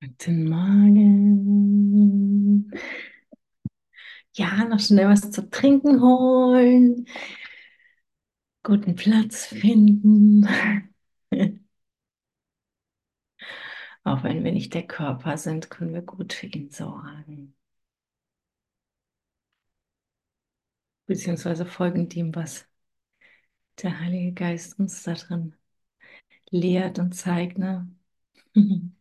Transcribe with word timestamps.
Guten 0.00 0.48
Morgen. 0.48 1.92
Ja, 4.34 4.64
noch 4.64 4.80
schnell 4.80 5.08
was 5.08 5.30
zu 5.30 5.48
trinken 5.50 6.00
holen, 6.02 7.06
guten 8.62 8.94
Platz 8.96 9.46
finden. 9.46 10.46
Auch 14.04 14.22
wenn 14.24 14.42
wir 14.42 14.52
nicht 14.52 14.72
der 14.72 14.86
Körper 14.86 15.36
sind, 15.36 15.68
können 15.70 15.92
wir 15.92 16.00
gut 16.02 16.32
für 16.32 16.46
ihn 16.46 16.70
sorgen. 16.70 17.54
Beziehungsweise 21.06 21.66
folgen 21.66 22.08
dem, 22.08 22.32
was 22.36 22.68
der 23.82 24.00
Heilige 24.00 24.32
Geist 24.34 24.78
uns 24.78 25.02
da 25.02 25.14
drin 25.14 25.54
lehrt 26.50 26.98
und 27.00 27.14
zeigt. 27.14 27.58
Ne? 27.58 27.90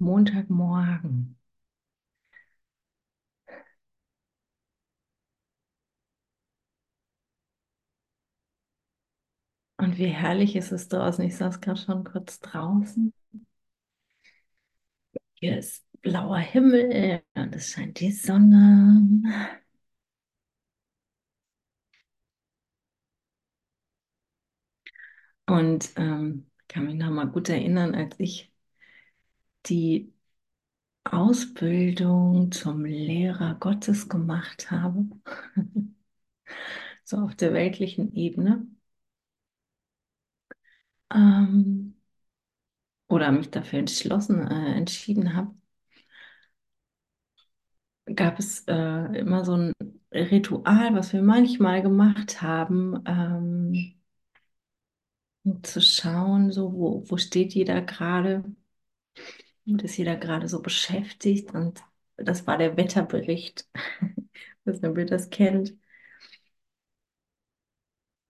Montagmorgen. 0.00 1.36
Und 9.76 9.98
wie 9.98 10.06
herrlich 10.06 10.54
ist 10.56 10.70
es 10.72 10.88
draußen. 10.88 11.24
Ich 11.24 11.36
saß 11.36 11.60
gerade 11.60 11.80
schon 11.80 12.04
kurz 12.04 12.38
draußen. 12.40 13.12
Hier 15.34 15.58
ist 15.58 15.84
blauer 16.02 16.38
Himmel 16.38 17.22
und 17.34 17.54
es 17.54 17.70
scheint 17.70 17.98
die 18.00 18.12
Sonne. 18.12 19.22
Und 25.46 25.90
ähm, 25.96 26.50
kann 26.68 26.84
mich 26.86 26.94
noch 26.96 27.10
mal 27.10 27.26
gut 27.26 27.48
erinnern, 27.48 27.94
als 27.94 28.14
ich 28.18 28.52
die 29.68 30.12
Ausbildung 31.04 32.52
zum 32.52 32.84
Lehrer 32.84 33.56
Gottes 33.56 34.08
gemacht 34.08 34.70
habe, 34.70 35.06
so 37.04 37.18
auf 37.18 37.34
der 37.36 37.52
weltlichen 37.52 38.14
Ebene, 38.14 38.66
ähm, 41.14 41.94
oder 43.08 43.32
mich 43.32 43.50
dafür 43.50 43.80
entschlossen, 43.80 44.46
äh, 44.46 44.74
entschieden 44.76 45.34
habe, 45.34 45.54
gab 48.14 48.38
es 48.38 48.64
äh, 48.68 49.18
immer 49.18 49.44
so 49.44 49.54
ein 49.54 49.72
Ritual, 50.12 50.94
was 50.94 51.12
wir 51.12 51.22
manchmal 51.22 51.82
gemacht 51.82 52.42
haben, 52.42 53.02
ähm, 53.06 53.94
um 55.44 55.62
zu 55.64 55.80
schauen, 55.80 56.50
so 56.52 56.72
wo, 56.72 57.04
wo 57.10 57.16
steht 57.16 57.52
jeder 57.54 57.82
gerade, 57.82 58.44
und 59.68 59.82
ist 59.82 59.96
jeder 59.96 60.16
gerade 60.16 60.48
so 60.48 60.62
beschäftigt. 60.62 61.52
Und 61.54 61.82
das 62.16 62.46
war 62.46 62.58
der 62.58 62.76
Wetterbericht. 62.76 63.68
Ob 64.66 64.98
ihr 64.98 65.06
das 65.06 65.30
kennt. 65.30 65.74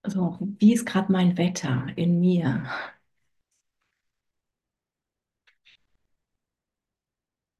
Also, 0.01 0.37
wie 0.59 0.73
ist 0.73 0.85
gerade 0.85 1.09
mein 1.11 1.37
Wetter 1.37 1.87
in 1.95 2.19
mir? 2.19 2.63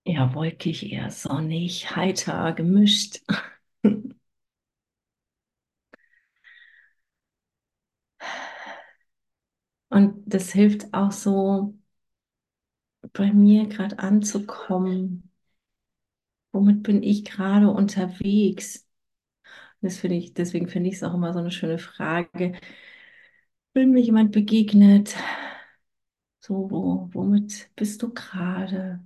Eher 0.04 0.34
wolkig, 0.34 0.92
eher 0.92 1.10
sonnig, 1.10 1.96
heiter, 1.96 2.52
gemischt. 2.54 3.22
Und 9.90 10.24
das 10.26 10.52
hilft 10.52 10.94
auch 10.94 11.12
so, 11.12 11.76
bei 13.14 13.34
mir 13.34 13.68
gerade 13.68 14.00
anzukommen. 14.00 15.30
Womit 16.52 16.84
bin 16.84 17.04
ich 17.04 17.26
gerade 17.26 17.70
unterwegs? 17.70 18.88
Das 19.82 19.98
finde 20.00 20.18
ich, 20.18 20.34
deswegen 20.34 20.68
finde 20.70 20.90
ich 20.90 20.96
es 20.98 21.04
auch 21.04 21.14
immer 21.16 21.34
so 21.34 21.40
eine 21.40 21.52
schöne 21.52 21.80
Frage. 21.80 22.54
Wenn 23.74 23.92
mir 23.92 24.02
jemand 24.02 24.32
begegnet, 24.32 25.16
so, 26.42 26.70
wo, 26.70 27.10
womit 27.14 27.70
bist 27.76 28.02
du 28.04 28.14
gerade? 28.14 29.00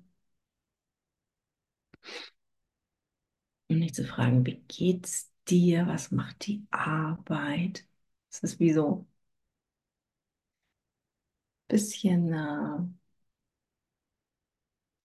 Und 3.69 3.79
nicht 3.79 3.95
zu 3.95 4.05
fragen, 4.05 4.45
wie 4.45 4.63
geht's 4.67 5.31
dir? 5.49 5.87
Was 5.87 6.11
macht 6.11 6.45
die 6.47 6.65
Arbeit? 6.71 7.85
Es 8.31 8.39
ist 8.39 8.59
wie 8.59 8.71
so 8.73 9.05
ein 9.05 9.07
bisschen 11.67 12.31
äh, 12.33 13.02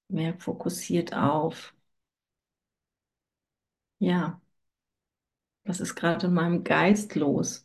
mehr 0.09 0.35
fokussiert 0.39 1.15
auf, 1.15 1.75
ja, 4.01 4.41
was 5.65 5.79
ist 5.81 5.95
gerade 5.95 6.27
in 6.27 6.35
meinem 6.35 6.65
Geist 6.65 7.15
los? 7.15 7.65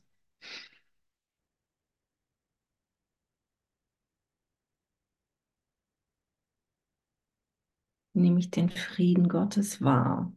Nehme 8.13 8.39
ich 8.39 8.49
den 8.49 8.69
Frieden 8.71 9.29
Gottes 9.29 9.79
wahr? 9.83 10.33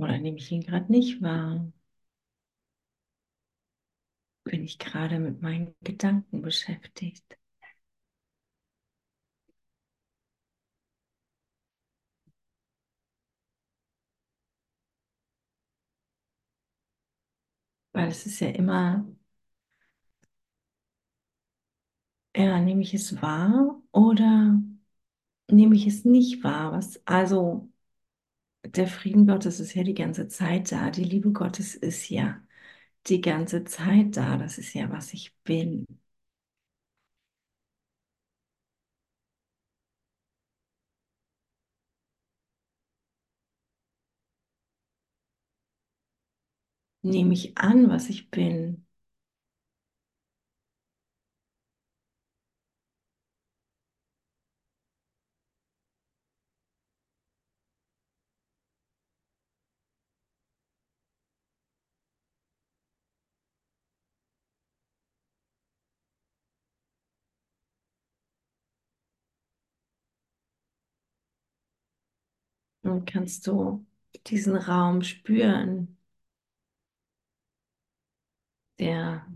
Oder 0.00 0.18
nehme 0.18 0.38
ich 0.38 0.50
ihn 0.52 0.62
gerade 0.62 0.90
nicht 0.92 1.20
wahr? 1.22 1.70
Bin 4.42 4.64
ich 4.64 4.80
gerade 4.80 5.20
mit 5.20 5.42
meinen 5.42 5.76
Gedanken 5.84 6.42
beschäftigt? 6.42 7.38
Weil 17.92 18.08
es 18.08 18.24
ist 18.26 18.40
ja 18.40 18.48
immer, 18.50 19.06
ja, 22.36 22.60
nehme 22.60 22.82
ich 22.82 22.94
es 22.94 23.20
wahr 23.22 23.82
oder 23.92 24.60
nehme 25.50 25.76
ich 25.76 25.86
es 25.86 26.04
nicht 26.06 26.44
wahr? 26.44 26.72
Was, 26.72 27.02
also 27.06 27.70
der 28.76 28.86
Frieden 28.88 29.26
Gottes 29.26 29.60
ist 29.60 29.74
ja 29.74 29.82
die 29.84 29.94
ganze 29.94 30.28
Zeit 30.28 30.72
da, 30.72 30.90
die 30.90 31.04
Liebe 31.04 31.32
Gottes 31.32 31.74
ist 31.74 32.08
ja 32.10 32.40
die 33.08 33.20
ganze 33.22 33.64
Zeit 33.64 34.16
da, 34.16 34.38
das 34.38 34.58
ist 34.58 34.74
ja, 34.74 34.90
was 34.92 35.14
ich 35.14 35.36
bin. 35.44 35.86
Nehme 47.02 47.34
ich 47.34 47.58
an, 47.58 47.88
was 47.90 48.08
ich 48.08 48.30
bin? 48.30 48.86
Und 72.88 73.06
kannst 73.06 73.46
du 73.46 73.86
diesen 74.26 74.56
Raum 74.56 75.02
spüren, 75.02 75.96
der 78.78 79.26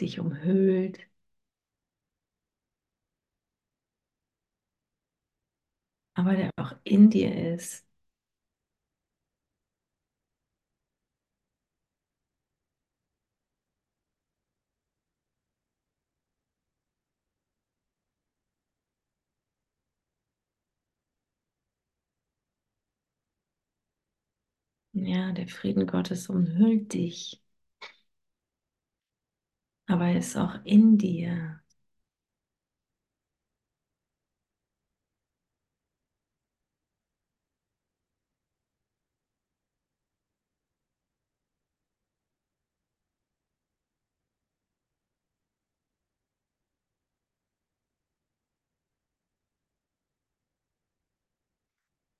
dich 0.00 0.20
umhüllt, 0.20 1.00
aber 6.14 6.34
der 6.36 6.50
auch 6.56 6.74
in 6.84 7.10
dir 7.10 7.54
ist. 7.54 7.85
Ja, 24.96 25.30
der 25.30 25.46
Frieden 25.46 25.86
Gottes 25.86 26.28
umhüllt 26.28 26.92
dich, 26.92 27.40
aber 29.88 30.06
er 30.06 30.18
ist 30.18 30.36
auch 30.36 30.60
in 30.64 30.96
dir. 30.98 31.60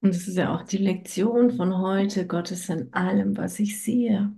Und 0.00 0.10
es 0.14 0.26
ist 0.28 0.36
ja 0.38 0.54
auch 0.54 0.62
die 0.62 0.78
Lektion 0.78 1.50
von 1.56 1.76
heute, 1.78 2.26
Gott 2.26 2.50
ist 2.50 2.70
in 2.70 2.92
allem, 2.94 3.36
was 3.36 3.58
ich 3.58 3.82
sehe. 3.82 4.34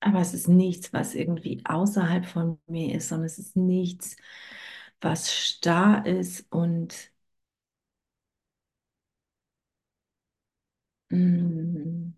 Aber 0.00 0.20
es 0.20 0.34
ist 0.34 0.48
nichts, 0.48 0.92
was 0.92 1.14
irgendwie 1.14 1.62
außerhalb 1.64 2.26
von 2.26 2.58
mir 2.66 2.94
ist, 2.96 3.08
sondern 3.08 3.26
es 3.26 3.38
ist 3.38 3.56
nichts, 3.56 4.16
was 5.00 5.32
starr 5.34 6.06
ist 6.06 6.46
und 6.52 7.12
mm, 11.10 12.12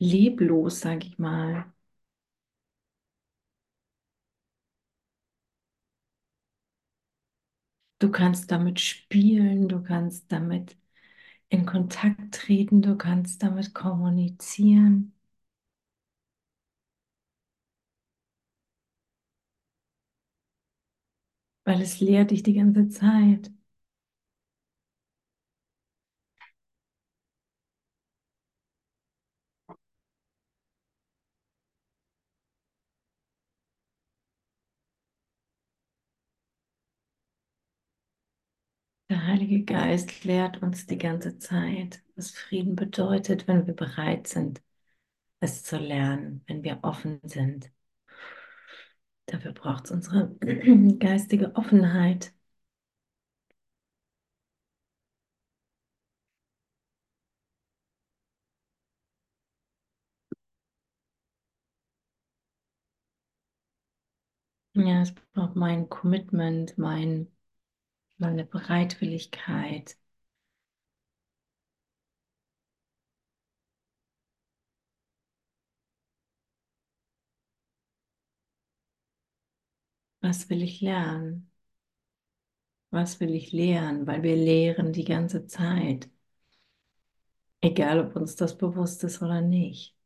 leblos, 0.00 0.80
sage 0.80 1.06
ich 1.06 1.18
mal. 1.18 1.72
Du 8.00 8.10
kannst 8.10 8.50
damit 8.50 8.80
spielen, 8.80 9.68
du 9.68 9.80
kannst 9.82 10.32
damit 10.32 10.76
in 11.50 11.66
Kontakt 11.66 12.34
treten, 12.34 12.82
du 12.82 12.96
kannst 12.98 13.42
damit 13.44 13.74
kommunizieren, 13.74 15.14
weil 21.64 21.80
es 21.82 22.00
lehrt 22.00 22.30
dich 22.32 22.42
die 22.42 22.52
ganze 22.54 22.88
Zeit. 22.90 23.50
Der 39.10 39.26
Heilige 39.50 39.64
Geist 39.64 40.22
lehrt 40.24 40.62
uns 40.62 40.86
die 40.86 40.96
ganze 40.96 41.36
Zeit, 41.38 42.04
was 42.14 42.30
Frieden 42.30 42.76
bedeutet, 42.76 43.48
wenn 43.48 43.66
wir 43.66 43.74
bereit 43.74 44.28
sind, 44.28 44.62
es 45.40 45.64
zu 45.64 45.78
lernen, 45.78 46.44
wenn 46.46 46.64
wir 46.64 46.80
offen 46.82 47.20
sind. 47.24 47.72
Dafür 49.26 49.52
braucht 49.52 49.86
es 49.86 49.90
unsere 49.92 50.36
geistige 50.98 51.56
Offenheit. 51.56 52.34
Ja, 64.74 65.02
es 65.02 65.14
braucht 65.14 65.54
mein 65.56 65.88
Commitment, 65.88 66.76
mein, 66.78 67.28
meine 68.20 68.44
Bereitwilligkeit. 68.44 69.96
Was 80.22 80.48
will 80.48 80.62
ich 80.62 80.80
lernen? 80.80 81.50
Was 82.90 83.18
will 83.20 83.34
ich 83.34 83.50
lehren? 83.52 84.06
Weil 84.06 84.22
wir 84.22 84.36
lehren 84.36 84.92
die 84.92 85.04
ganze 85.04 85.46
Zeit. 85.48 86.08
Egal, 87.62 88.00
ob 88.00 88.16
uns 88.16 88.36
das 88.36 88.58
bewusst 88.58 89.02
ist 89.04 89.22
oder 89.22 89.40
nicht. 89.40 89.96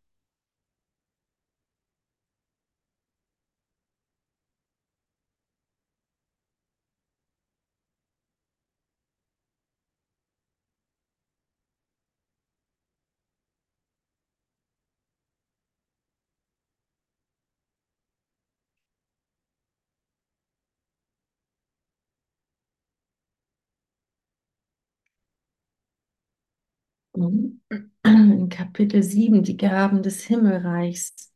In 28.04 28.48
Kapitel 28.50 29.02
7, 29.02 29.42
die 29.42 29.56
Gaben 29.56 30.02
des 30.02 30.24
Himmelreichs. 30.24 31.32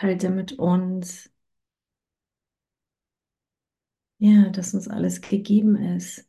Er 0.00 0.30
mit 0.30 0.52
uns, 0.58 1.30
ja, 4.18 4.48
dass 4.50 4.72
uns 4.74 4.88
alles 4.88 5.20
gegeben 5.20 5.76
ist. 5.76 6.26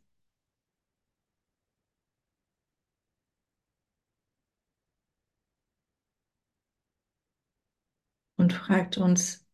Und 8.37 8.53
fragt 8.53 8.97
uns, 8.99 9.45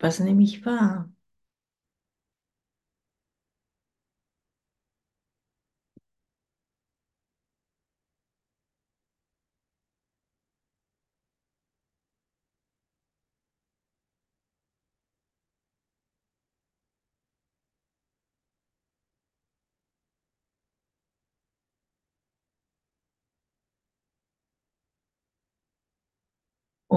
was 0.00 0.20
nehme 0.20 0.42
ich 0.44 0.66
wahr? 0.66 1.11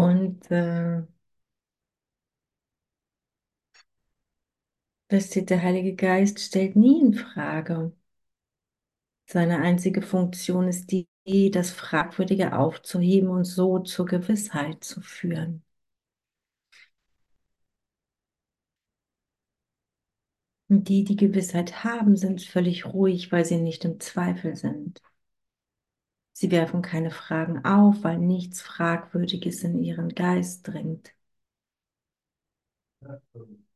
Und 0.05 0.51
äh, 0.51 1.01
wisst 5.09 5.35
ihr, 5.35 5.43
der 5.45 5.63
Heilige 5.63 5.95
Geist 5.95 6.39
stellt 6.39 6.75
nie 6.75 7.01
in 7.01 7.13
Frage. 7.15 7.91
Seine 9.27 9.59
einzige 9.59 10.01
Funktion 10.01 10.67
ist 10.67 10.88
die, 10.91 11.07
das 11.51 11.69
Fragwürdige 11.69 12.57
aufzuheben 12.57 13.29
und 13.29 13.43
so 13.45 13.77
zur 13.79 14.07
Gewissheit 14.07 14.83
zu 14.83 15.00
führen. 15.01 15.63
Und 20.69 20.89
die, 20.89 21.03
die 21.03 21.15
Gewissheit 21.15 21.83
haben, 21.83 22.15
sind 22.17 22.41
völlig 22.43 22.85
ruhig, 22.85 23.31
weil 23.31 23.45
sie 23.45 23.57
nicht 23.57 23.83
im 23.85 24.00
Zweifel 24.00 24.55
sind. 24.55 25.01
Sie 26.35 26.51
werfen 26.51 26.83
keine 26.83 27.09
Fragen 27.09 27.65
auf, 27.65 28.03
weil 28.03 28.19
nichts 28.19 28.61
Fragwürdiges 28.61 29.63
in 29.63 29.79
ihren 29.79 30.09
Geist 30.13 30.67
dringt. 30.67 31.15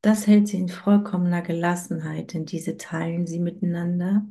Das 0.01 0.27
hält 0.27 0.47
sie 0.49 0.57
in 0.57 0.67
vollkommener 0.69 1.41
Gelassenheit, 1.41 2.33
denn 2.33 2.45
diese 2.45 2.75
teilen 2.77 3.27
sie 3.27 3.39
miteinander 3.39 4.25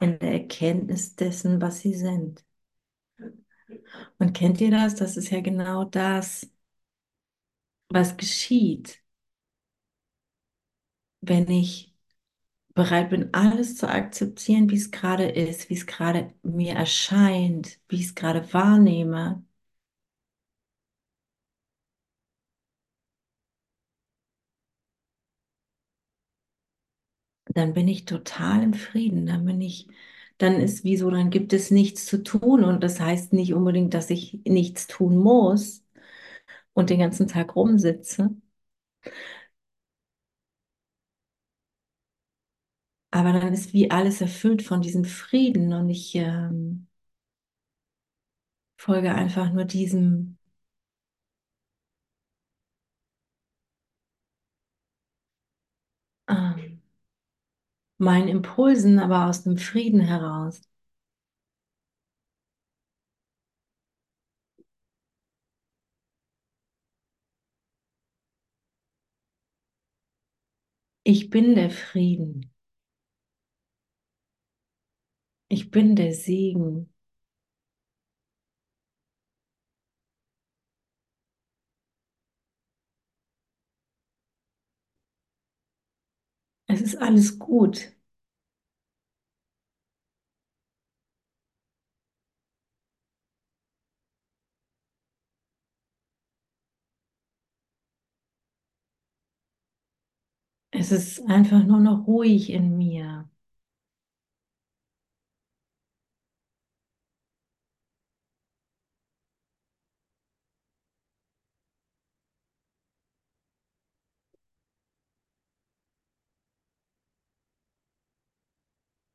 in 0.00 0.18
der 0.20 0.32
Erkenntnis 0.32 1.16
dessen, 1.16 1.60
was 1.60 1.80
sie 1.80 1.94
sind. 1.94 2.44
Und 4.18 4.32
kennt 4.34 4.60
ihr 4.60 4.70
das? 4.70 4.94
Das 4.96 5.16
ist 5.16 5.30
ja 5.30 5.40
genau 5.40 5.84
das, 5.84 6.48
was 7.88 8.16
geschieht, 8.18 9.02
wenn 11.22 11.48
ich 11.50 11.93
bereit 12.74 13.10
bin, 13.10 13.32
alles 13.34 13.76
zu 13.76 13.88
akzeptieren, 13.88 14.70
wie 14.70 14.76
es 14.76 14.90
gerade 14.90 15.24
ist, 15.30 15.70
wie 15.70 15.74
es 15.74 15.86
gerade 15.86 16.32
mir 16.42 16.74
erscheint, 16.74 17.78
wie 17.88 17.96
ich 17.96 18.06
es 18.06 18.14
gerade 18.14 18.52
wahrnehme. 18.52 19.44
Dann 27.46 27.72
bin 27.74 27.88
ich 27.88 28.04
total 28.06 28.62
im 28.62 28.74
Frieden, 28.74 29.26
dann 29.26 29.44
bin 29.44 29.60
ich, 29.60 29.88
dann 30.38 30.54
ist 30.60 30.84
wie 30.84 30.96
so, 30.96 31.10
dann 31.10 31.30
gibt 31.30 31.52
es 31.52 31.70
nichts 31.70 32.06
zu 32.06 32.22
tun 32.22 32.64
und 32.64 32.82
das 32.82 33.00
heißt 33.00 33.32
nicht 33.32 33.54
unbedingt, 33.54 33.94
dass 33.94 34.10
ich 34.10 34.40
nichts 34.46 34.86
tun 34.86 35.16
muss 35.18 35.84
und 36.74 36.90
den 36.90 37.00
ganzen 37.00 37.28
Tag 37.28 37.56
rumsitze. 37.56 38.30
Aber 43.14 43.32
dann 43.32 43.52
ist 43.54 43.72
wie 43.72 43.90
alles 43.90 44.20
erfüllt 44.20 44.60
von 44.62 44.82
diesem 44.82 45.04
Frieden 45.06 45.72
und 45.72 45.88
ich 45.88 46.14
ähm, 46.16 46.86
folge 48.76 49.12
einfach 49.12 49.52
nur 49.52 49.64
diesem 49.64 50.38
ähm, 56.28 56.80
meinen 57.98 58.28
Impulsen, 58.28 58.98
aber 59.00 59.26
aus 59.26 59.42
dem 59.42 59.56
Frieden 59.58 59.98
heraus. 60.00 60.60
Ich 71.02 71.30
bin 71.30 71.54
der 71.54 71.70
Frieden. 71.70 72.52
Ich 75.48 75.70
bin 75.70 75.96
der 75.96 76.12
Segen. 76.12 76.90
Es 86.66 86.82
ist 86.82 86.96
alles 87.00 87.38
gut. 87.38 87.94
Es 100.72 100.92
ist 100.92 101.20
einfach 101.26 101.64
nur 101.64 101.80
noch 101.80 102.06
ruhig 102.06 102.50
in 102.50 102.76
mir. 102.76 103.30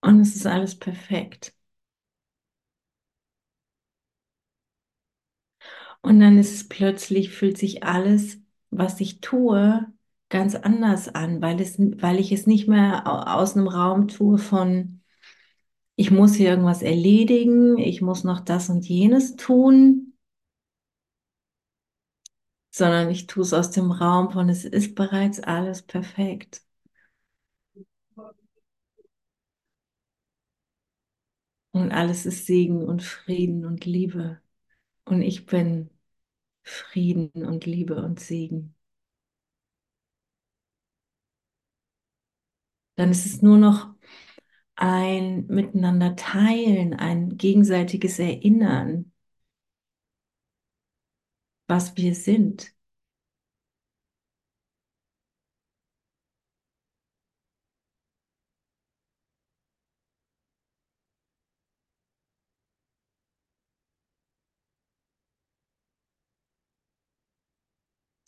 Und 0.09 0.19
es 0.19 0.35
ist 0.35 0.45
alles 0.45 0.75
perfekt. 0.77 1.53
Und 6.01 6.19
dann 6.19 6.37
ist 6.37 6.53
es 6.53 6.67
plötzlich, 6.69 7.29
fühlt 7.31 7.57
sich 7.57 7.83
alles, 7.83 8.39
was 8.71 8.99
ich 9.01 9.21
tue, 9.21 9.85
ganz 10.29 10.55
anders 10.55 11.09
an, 11.13 11.41
weil 11.41 11.59
es, 11.61 11.77
weil 11.79 12.19
ich 12.19 12.31
es 12.31 12.47
nicht 12.47 12.67
mehr 12.67 13.07
au- 13.07 13.39
aus 13.41 13.55
einem 13.57 13.67
Raum 13.67 14.07
tue 14.07 14.37
von, 14.37 15.01
ich 15.95 16.11
muss 16.11 16.35
hier 16.35 16.49
irgendwas 16.51 16.83
erledigen, 16.83 17.77
ich 17.77 18.01
muss 18.01 18.23
noch 18.25 18.41
das 18.41 18.69
und 18.69 18.87
jenes 18.87 19.35
tun, 19.37 20.13
sondern 22.71 23.09
ich 23.11 23.27
tue 23.27 23.43
es 23.43 23.53
aus 23.53 23.69
dem 23.71 23.91
Raum 23.91 24.31
von, 24.31 24.49
es 24.49 24.65
ist 24.65 24.95
bereits 24.95 25.39
alles 25.39 25.83
perfekt. 25.83 26.63
Und 31.71 31.91
alles 31.91 32.25
ist 32.27 32.45
Segen 32.45 32.83
und 32.83 33.01
Frieden 33.03 33.65
und 33.65 33.85
Liebe. 33.85 34.39
Und 35.05 35.21
ich 35.23 35.45
bin 35.47 35.89
Frieden 36.63 37.31
und 37.45 37.65
Liebe 37.65 37.97
und 38.03 38.19
Segen. 38.21 38.75
Dann 42.95 43.11
ist 43.11 43.25
es 43.25 43.41
nur 43.41 43.57
noch 43.57 43.93
ein 44.75 45.47
Miteinander 45.47 46.15
teilen, 46.15 46.93
ein 46.95 47.38
gegenseitiges 47.38 48.19
Erinnern, 48.19 49.11
was 51.67 51.95
wir 51.95 52.15
sind. 52.15 52.73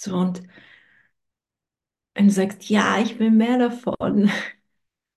So, 0.01 0.15
und 0.17 0.41
wenn 2.15 2.27
du 2.27 2.33
sagst, 2.33 2.69
ja, 2.69 2.99
ich 3.01 3.19
will 3.19 3.31
mehr 3.31 3.57
davon, 3.57 4.29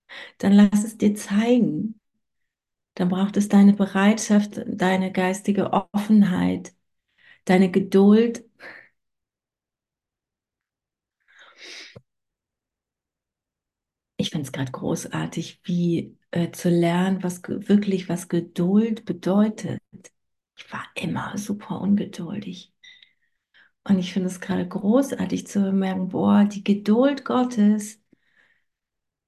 dann 0.37 0.53
lass 0.53 0.83
es 0.83 0.97
dir 0.97 1.15
zeigen. 1.15 1.99
Dann 2.95 3.09
braucht 3.09 3.37
es 3.37 3.49
deine 3.49 3.73
Bereitschaft, 3.73 4.61
deine 4.67 5.11
geistige 5.11 5.71
Offenheit, 5.93 6.73
deine 7.45 7.71
Geduld. 7.71 8.45
Ich 14.17 14.29
finde 14.29 14.45
es 14.45 14.51
gerade 14.51 14.71
großartig, 14.71 15.59
wie 15.63 16.17
äh, 16.31 16.51
zu 16.51 16.69
lernen, 16.69 17.23
was 17.23 17.41
wirklich 17.47 18.07
was 18.09 18.29
Geduld 18.29 19.05
bedeutet. 19.05 19.81
Ich 20.57 20.71
war 20.73 20.85
immer 20.95 21.37
super 21.39 21.81
ungeduldig. 21.81 22.73
Und 23.87 23.99
ich 23.99 24.11
finde 24.13 24.27
es 24.29 24.41
gerade 24.41 24.67
großartig 24.67 25.47
zu 25.47 25.71
merken, 25.71 26.09
boah, 26.09 26.43
die 26.45 26.63
Geduld 26.63 27.23
Gottes 27.25 27.99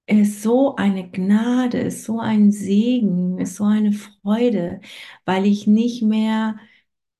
ist 0.05 0.41
so 0.41 0.75
eine 0.75 1.09
Gnade, 1.09 1.79
ist 1.79 2.03
so 2.05 2.19
ein 2.19 2.51
Segen, 2.51 3.39
ist 3.39 3.55
so 3.57 3.65
eine 3.65 3.91
Freude, 3.93 4.79
weil 5.25 5.45
ich 5.45 5.67
nicht 5.67 6.01
mehr 6.03 6.57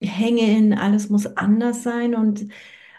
hänge 0.01 0.41
in, 0.58 0.74
alles 0.74 1.10
muss 1.10 1.25
anders 1.38 1.84
sein 1.84 2.15
und 2.15 2.48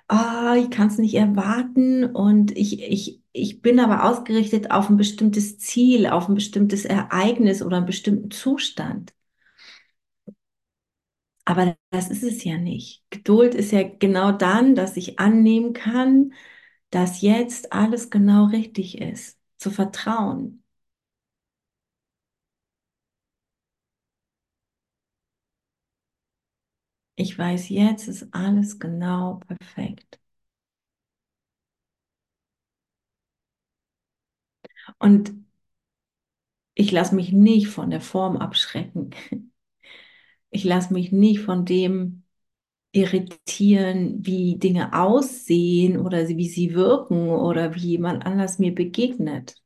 ah, 0.09 0.57
ich 0.59 0.71
kann 0.71 0.88
es 0.88 0.99
nicht 0.99 1.14
erwarten 1.14 2.04
und 2.07 2.57
ich, 2.57 2.83
ich, 2.83 3.23
ich 3.33 3.62
bin 3.62 3.80
aber 3.80 4.04
ausgerichtet 4.04 4.71
auf 4.71 4.90
ein 4.90 4.97
bestimmtes 4.99 5.59
Ziel, 5.59 6.07
auf 6.09 6.28
ein 6.28 6.35
bestimmtes 6.35 6.85
Ereignis 6.85 7.62
oder 7.62 7.78
einen 7.78 7.87
bestimmten 7.87 8.30
Zustand. 8.30 9.12
Aber 11.49 11.76
das 11.90 12.11
ist 12.11 12.23
es 12.23 12.45
ja 12.45 12.59
nicht. 12.59 13.02
Geduld 13.11 13.55
ist 13.55 13.73
ja 13.73 13.83
genau 13.83 14.33
dann, 14.33 14.75
dass 14.75 14.97
ich 14.99 15.19
annehmen 15.19 15.73
kann, 15.73 16.33
dass 16.90 17.23
jetzt 17.23 17.73
alles 17.73 18.11
genau 18.11 18.47
richtig 18.47 18.99
ist. 19.00 19.38
Zu 19.59 19.71
vertrauen. 19.71 20.62
Ich 27.17 27.38
weiß, 27.38 27.69
jetzt 27.69 28.09
ist 28.09 28.33
alles 28.33 28.78
genau 28.78 29.40
perfekt. 29.47 30.19
Und 35.00 35.33
ich 36.75 36.90
lasse 36.93 37.14
mich 37.14 37.31
nicht 37.33 37.69
von 37.69 37.90
der 37.90 38.00
Form 38.00 38.37
abschrecken. 38.38 39.11
Ich 40.50 40.64
lasse 40.64 40.93
mich 40.93 41.11
nicht 41.12 41.40
von 41.40 41.64
dem 41.64 42.23
irritieren, 42.93 44.26
wie 44.26 44.59
Dinge 44.59 44.93
aussehen 44.95 45.99
oder 45.99 46.28
wie 46.28 46.49
sie 46.49 46.75
wirken 46.75 47.31
oder 47.31 47.75
wie 47.76 47.81
jemand 47.81 48.26
anders 48.26 48.59
mir 48.61 48.75
begegnet. 48.75 49.57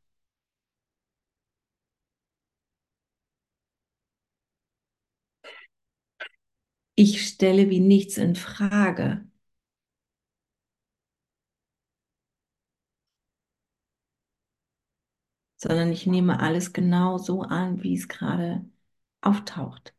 Ich 6.94 7.26
stelle 7.28 7.68
wie 7.70 7.80
nichts 7.80 8.16
in 8.16 8.34
Frage, 8.34 9.26
sondern 15.56 15.90
ich 15.92 16.06
nehme 16.06 16.40
alles 16.40 16.72
genau 16.74 17.16
so 17.18 17.40
an, 17.42 17.82
wie 17.82 17.94
es 17.96 18.08
gerade 18.08 18.64
auftaucht. 19.22 19.94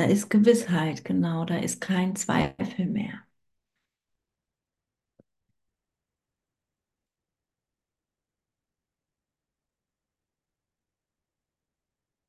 Da 0.00 0.06
ist 0.06 0.30
Gewissheit, 0.30 1.04
genau, 1.04 1.44
da 1.44 1.58
ist 1.58 1.78
kein 1.82 2.16
Zweifel 2.16 2.86
mehr. 2.86 3.20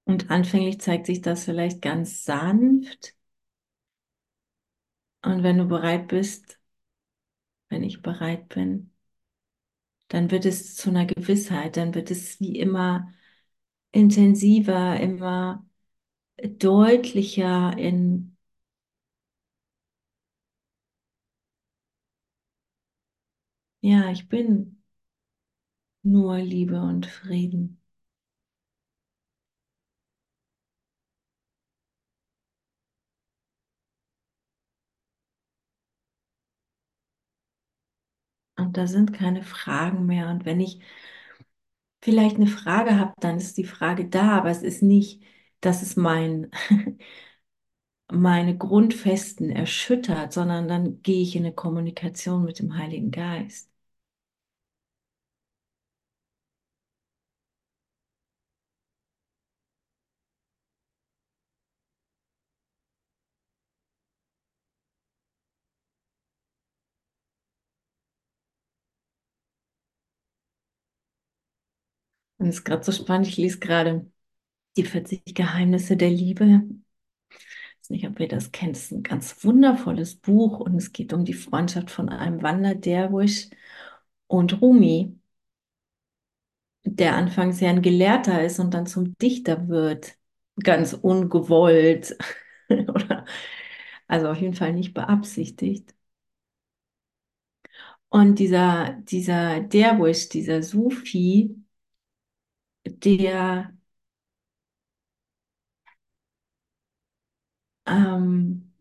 Und 0.06 0.30
anfänglich 0.32 0.80
zeigt 0.80 1.08
sich 1.08 1.22
das 1.22 1.46
vielleicht 1.46 1.82
ganz 1.82 2.24
sanft. 2.26 3.16
Und 5.24 5.42
wenn 5.44 5.58
du 5.58 5.66
bereit 5.68 6.08
bist, 6.10 6.60
wenn 7.70 7.82
ich 7.84 8.02
bereit 8.04 8.50
bin, 8.50 8.92
dann 10.10 10.30
wird 10.32 10.46
es 10.46 10.76
zu 10.76 10.90
einer 10.90 11.06
Gewissheit, 11.06 11.78
dann 11.78 11.96
wird 11.96 12.12
es 12.12 12.40
wie 12.40 12.58
immer 12.60 13.12
intensiver, 13.94 15.00
immer 15.00 15.66
deutlicher 16.44 17.78
in, 17.78 18.36
ja, 23.82 24.10
ich 24.12 24.28
bin 24.30 24.82
nur 26.04 26.38
Liebe 26.38 26.80
und 26.80 27.08
Frieden. 27.08 27.82
Und 38.58 38.78
da 38.78 38.88
sind 38.88 39.12
keine 39.14 39.44
Fragen 39.44 40.06
mehr. 40.06 40.30
Und 40.30 40.46
wenn 40.46 40.60
ich 40.62 40.80
vielleicht 42.02 42.36
eine 42.38 42.48
Frage 42.48 42.98
habe, 43.00 43.14
dann 43.20 43.38
ist 43.38 43.58
die 43.58 43.64
Frage 43.66 44.08
da, 44.10 44.38
aber 44.38 44.50
es 44.50 44.62
ist 44.64 44.82
nicht, 44.84 45.24
das 45.62 45.82
ist 45.84 45.98
mein 45.98 46.52
meine 48.12 48.56
Grundfesten 48.58 49.50
erschüttert, 49.50 50.34
sondern 50.34 50.68
dann 50.68 51.02
gehe 51.02 51.22
ich 51.24 51.36
in 51.36 51.46
eine 51.46 51.54
Kommunikation 51.56 52.44
mit 52.44 52.60
dem 52.60 52.78
Heiligen 52.78 53.10
Geist. 53.12 53.72
Und 72.38 72.48
es 72.50 72.56
ist 72.58 72.64
gerade 72.66 72.84
so 72.84 72.92
spannend, 72.92 73.28
ich 73.28 73.38
lese 73.38 73.60
gerade 73.60 74.12
die 74.78 74.84
40 74.86 75.24
Geheimnisse 75.36 75.98
der 75.98 76.10
Liebe. 76.10 76.64
Ich 77.30 77.80
weiß 77.80 77.90
nicht, 77.90 78.08
ob 78.08 78.20
ihr 78.20 78.28
das 78.28 78.52
kennt. 78.52 78.76
Es 78.78 78.86
ist 78.86 78.92
ein 78.92 79.04
ganz 79.04 79.44
wundervolles 79.44 80.16
Buch 80.16 80.60
und 80.60 80.76
es 80.76 80.92
geht 80.94 81.14
um 81.14 81.26
die 81.26 81.34
Freundschaft 81.34 81.92
von 81.92 82.10
einem 82.10 82.42
Wanderderwisch 82.42 83.50
und 84.28 84.62
Rumi, 84.62 85.20
der 86.84 87.16
anfangs 87.16 87.60
ja 87.60 87.70
ein 87.70 87.82
Gelehrter 87.82 88.44
ist 88.44 88.60
und 88.60 88.74
dann 88.74 88.86
zum 88.88 89.16
Dichter 89.18 89.68
wird. 89.68 90.16
Ganz 90.64 90.94
ungewollt. 90.94 92.18
Also 94.08 94.28
auf 94.30 94.38
jeden 94.42 94.54
Fall 94.56 94.74
nicht 94.74 94.94
beabsichtigt. 94.94 95.96
Und 98.10 98.40
dieser, 98.40 98.94
dieser 99.04 99.62
Derwisch, 99.62 100.30
dieser 100.30 100.62
Sufi, 100.64 101.56
der 102.86 103.74
ähm, 107.86 108.72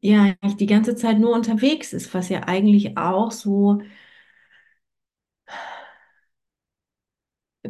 ja 0.00 0.22
eigentlich 0.40 0.56
die 0.56 0.66
ganze 0.66 0.94
Zeit 0.96 1.18
nur 1.18 1.32
unterwegs 1.34 1.92
ist, 1.92 2.12
was 2.14 2.28
ja 2.28 2.42
eigentlich 2.44 2.96
auch 2.96 3.30
so 3.32 3.80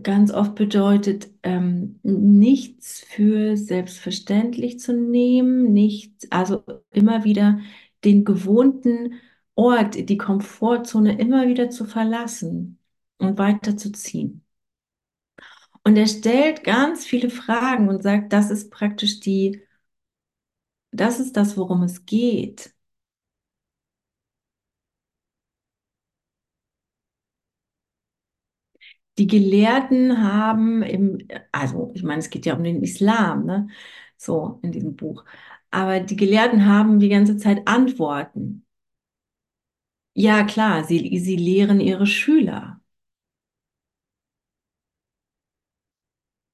ganz 0.02 0.32
oft 0.32 0.54
bedeutet, 0.56 1.28
ähm, 1.42 1.98
nichts 2.02 3.00
für 3.00 3.56
selbstverständlich 3.56 4.78
zu 4.80 4.92
nehmen, 4.92 5.72
nichts, 5.72 6.30
also 6.30 6.64
immer 6.90 7.24
wieder 7.24 7.60
den 8.04 8.24
gewohnten 8.24 9.14
Ort, 9.54 10.08
die 10.08 10.18
Komfortzone 10.18 11.18
immer 11.18 11.46
wieder 11.48 11.70
zu 11.70 11.84
verlassen 11.84 12.78
und 13.18 13.38
weiterzuziehen. 13.38 14.44
Und 15.84 15.96
er 15.96 16.06
stellt 16.06 16.64
ganz 16.64 17.04
viele 17.04 17.30
Fragen 17.30 17.88
und 17.88 18.02
sagt, 18.02 18.32
das 18.32 18.50
ist 18.50 18.70
praktisch 18.70 19.20
die, 19.20 19.60
das 20.94 21.20
ist 21.20 21.36
das, 21.36 21.56
worum 21.56 21.82
es 21.82 22.06
geht. 22.06 22.74
Die 29.18 29.26
Gelehrten 29.28 30.22
haben 30.22 30.82
im, 30.82 31.18
also 31.52 31.92
ich 31.94 32.02
meine, 32.02 32.18
es 32.20 32.30
geht 32.30 32.46
ja 32.46 32.54
um 32.56 32.64
den 32.64 32.82
Islam, 32.82 33.44
ne? 33.46 33.68
So 34.16 34.58
in 34.62 34.72
diesem 34.72 34.96
Buch. 34.96 35.24
Aber 35.70 36.00
die 36.00 36.16
Gelehrten 36.16 36.66
haben 36.66 36.98
die 37.00 37.08
ganze 37.08 37.36
Zeit 37.36 37.66
Antworten. 37.68 38.66
Ja, 40.14 40.42
klar, 40.44 40.82
sie, 40.84 41.18
sie 41.20 41.36
lehren 41.36 41.78
ihre 41.80 42.06
Schüler. 42.06 42.80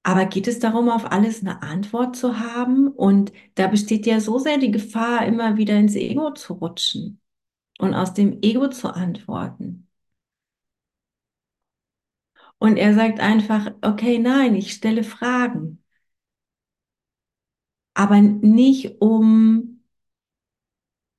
Aber 0.03 0.25
geht 0.25 0.47
es 0.47 0.59
darum, 0.59 0.89
auf 0.89 1.11
alles 1.11 1.41
eine 1.41 1.61
Antwort 1.61 2.15
zu 2.15 2.39
haben? 2.39 2.87
Und 2.89 3.31
da 3.55 3.67
besteht 3.67 4.05
ja 4.05 4.19
so 4.19 4.39
sehr 4.39 4.57
die 4.57 4.71
Gefahr, 4.71 5.25
immer 5.25 5.57
wieder 5.57 5.77
ins 5.77 5.95
Ego 5.95 6.31
zu 6.33 6.53
rutschen 6.53 7.19
und 7.79 7.93
aus 7.95 8.13
dem 8.13 8.39
Ego 8.41 8.69
zu 8.69 8.89
antworten. 8.95 9.87
Und 12.59 12.77
er 12.77 12.93
sagt 12.93 13.19
einfach, 13.19 13.71
okay, 13.81 14.17
nein, 14.17 14.55
ich 14.55 14.71
stelle 14.73 15.03
Fragen. 15.03 15.83
Aber 17.93 18.19
nicht 18.21 18.99
um 19.01 19.81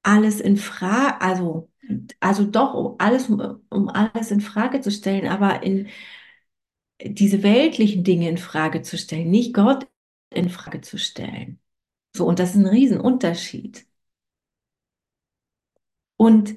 alles 0.03 0.41
in 0.41 0.57
Frage, 0.57 1.21
also, 1.21 1.71
also 2.21 2.45
doch 2.45 2.75
um 2.75 2.97
alles, 2.99 3.29
um 3.29 3.89
alles 3.89 4.31
in 4.31 4.41
Frage 4.41 4.81
zu 4.81 4.91
stellen, 4.91 5.29
aber 5.29 5.63
in 5.63 5.89
diese 7.05 7.43
weltlichen 7.43 8.05
Dinge 8.05 8.29
in 8.29 8.39
Frage 8.39 8.83
zu 8.83 8.99
stellen, 8.99 9.31
nicht 9.31 9.55
Gott 9.55 9.87
in 10.31 10.49
Frage 10.49 10.81
zu 10.81 10.99
stellen. 10.99 11.61
So, 12.17 12.27
und 12.27 12.39
das 12.39 12.51
ist 12.51 12.57
ein 12.57 12.67
Riesenunterschied. 12.67 13.87
Und 16.17 16.57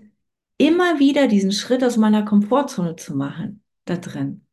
immer 0.58 0.99
wieder 0.99 1.27
diesen 1.27 1.51
Schritt 1.51 1.84
aus 1.84 1.97
meiner 1.97 2.23
Komfortzone 2.23 2.95
zu 2.95 3.15
machen, 3.15 3.63
da 3.86 3.97
drin. 3.97 4.45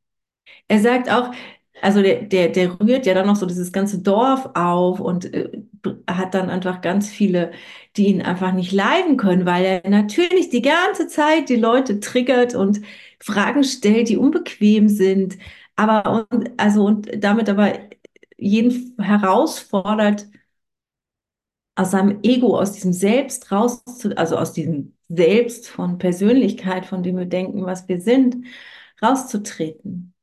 Er 0.68 0.81
sagt 0.81 1.11
auch, 1.11 1.33
also 1.81 2.02
der, 2.02 2.22
der, 2.22 2.48
der 2.48 2.81
rührt 2.81 3.07
ja 3.07 3.14
dann 3.14 3.26
noch 3.26 3.37
so 3.37 3.46
dieses 3.46 3.72
ganze 3.72 4.00
Dorf 4.02 4.50
auf 4.55 5.00
und 5.00 5.33
äh, 5.35 5.62
hat 6.09 6.35
dann 6.35 6.50
einfach 6.50 6.81
ganz 6.81 7.09
viele, 7.11 7.52
die 7.96 8.07
ihn 8.09 8.22
einfach 8.22 8.52
nicht 8.52 8.72
leiden 8.72 9.16
können, 9.16 9.46
weil 9.46 9.64
er 9.64 9.90
natürlich 9.90 10.50
die 10.50 10.62
ganze 10.62 11.09
Zeit 11.09 11.48
die 11.48 11.57
Leute 11.57 12.00
triggert 12.00 12.55
und 12.55 12.81
Fragen 13.20 13.64
stellt, 13.64 14.09
die 14.09 14.16
unbequem 14.16 14.88
sind, 14.88 15.38
aber 15.77 16.27
und, 16.31 16.51
also 16.61 16.85
und 16.85 17.11
damit 17.23 17.49
aber 17.49 17.73
jeden 18.39 18.95
herausfordert, 19.03 20.27
aus 21.75 21.91
seinem 21.93 22.21
Ego, 22.23 22.59
aus 22.59 22.73
diesem 22.73 22.93
Selbst 22.93 23.51
raus, 23.53 23.83
also 24.17 24.37
aus 24.39 24.53
diesem 24.53 24.97
Selbst 25.09 25.69
von 25.69 25.99
Persönlichkeit, 25.99 26.87
von 26.87 27.03
dem 27.03 27.17
wir 27.19 27.27
denken, 27.27 27.65
was 27.67 27.89
wir 27.89 28.01
sind, 28.01 28.45
rauszutreten. 29.03 30.15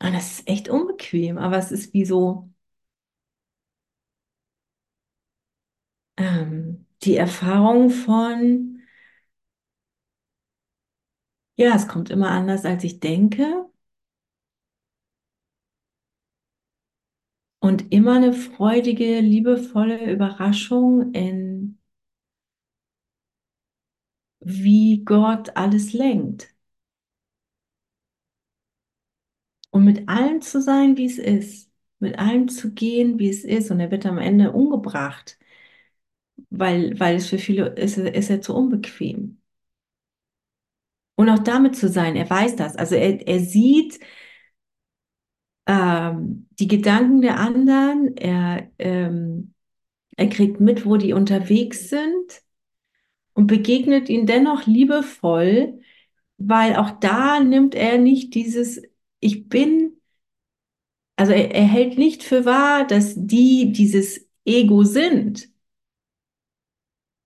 Und 0.00 0.12
das 0.14 0.38
ist 0.40 0.48
echt 0.48 0.68
unbequem, 0.68 1.36
aber 1.38 1.56
es 1.58 1.72
ist 1.72 1.92
wie 1.94 2.04
so 2.04 2.48
ähm, 6.16 6.86
die 7.02 7.16
Erfahrung 7.16 7.90
von, 7.90 8.73
ja, 11.56 11.74
es 11.74 11.88
kommt 11.88 12.10
immer 12.10 12.30
anders, 12.30 12.64
als 12.64 12.84
ich 12.84 13.00
denke. 13.00 13.66
Und 17.58 17.92
immer 17.92 18.14
eine 18.14 18.32
freudige, 18.32 19.18
liebevolle 19.20 20.08
Überraschung 20.12 21.12
in 21.14 21.78
wie 24.44 25.02
Gott 25.04 25.56
alles 25.56 25.92
lenkt. 25.92 26.54
Und 29.70 29.84
mit 29.84 30.08
allem 30.08 30.40
zu 30.40 30.60
sein, 30.62 30.96
wie 30.96 31.04
es 31.06 31.18
ist. 31.18 31.70
Mit 31.98 32.18
allem 32.18 32.48
zu 32.48 32.72
gehen, 32.74 33.18
wie 33.18 33.28
es 33.28 33.44
ist. 33.44 33.70
Und 33.70 33.80
er 33.80 33.90
wird 33.90 34.06
am 34.06 34.18
Ende 34.18 34.52
umgebracht, 34.52 35.38
weil, 36.50 36.98
weil 37.00 37.16
es 37.16 37.28
für 37.28 37.38
viele 37.38 37.68
ist, 37.76 37.96
ist 37.98 38.30
er 38.30 38.40
zu 38.40 38.54
unbequem. 38.54 39.40
Und 41.16 41.28
auch 41.28 41.38
damit 41.38 41.76
zu 41.76 41.88
sein, 41.88 42.16
er 42.16 42.28
weiß 42.28 42.56
das. 42.56 42.76
Also 42.76 42.96
er, 42.96 43.26
er 43.26 43.40
sieht 43.40 44.00
ähm, 45.66 46.48
die 46.58 46.68
Gedanken 46.68 47.22
der 47.22 47.38
anderen, 47.38 48.16
er, 48.16 48.70
ähm, 48.78 49.54
er 50.16 50.28
kriegt 50.28 50.60
mit, 50.60 50.86
wo 50.86 50.96
die 50.96 51.12
unterwegs 51.12 51.88
sind 51.90 52.42
und 53.34 53.46
begegnet 53.46 54.08
ihnen 54.08 54.26
dennoch 54.26 54.66
liebevoll, 54.66 55.80
weil 56.38 56.76
auch 56.76 56.90
da 57.00 57.40
nimmt 57.40 57.74
er 57.74 57.98
nicht 57.98 58.34
dieses 58.34 58.82
Ich 59.20 59.48
bin, 59.48 60.00
also 61.16 61.32
er, 61.32 61.54
er 61.54 61.64
hält 61.64 61.98
nicht 61.98 62.22
für 62.22 62.44
wahr, 62.44 62.86
dass 62.86 63.14
die 63.16 63.72
dieses 63.72 64.28
Ego 64.44 64.84
sind, 64.84 65.48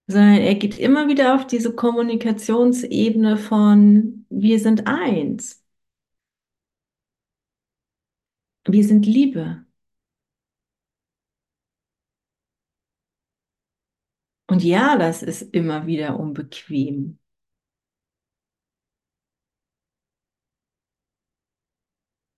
sondern 0.09 0.39
er 0.39 0.55
geht 0.57 0.79
immer 0.79 1.07
wieder 1.09 1.35
auf 1.37 1.47
diese 1.47 1.73
Kommunikationsebene 1.75 3.37
von 3.37 4.27
wir 4.31 4.59
sind 4.61 4.87
eins. 4.89 5.63
Wir 8.69 8.85
sind 8.85 9.05
Liebe. 9.05 9.65
Und 14.47 14.63
ja, 14.65 14.97
das 14.99 15.23
ist 15.23 15.43
immer 15.55 15.87
wieder 15.87 16.19
unbequem. 16.21 17.19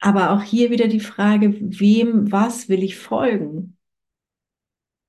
Aber 0.01 0.31
auch 0.33 0.43
hier 0.43 0.71
wieder 0.71 0.89
die 0.89 1.01
Frage, 1.01 1.55
wem, 1.61 2.31
was 2.33 2.69
will 2.69 2.83
ich 2.83 2.97
folgen? 2.99 3.79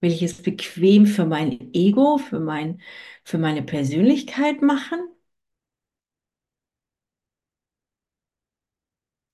Will 0.02 0.12
ich 0.12 0.22
es 0.24 0.42
bequem 0.42 1.06
für 1.06 1.26
mein 1.26 1.74
Ego, 1.74 2.18
für 2.18 2.40
mein, 2.40 2.82
für 3.24 3.38
meine 3.38 3.64
Persönlichkeit 3.64 4.62
machen? 4.62 5.00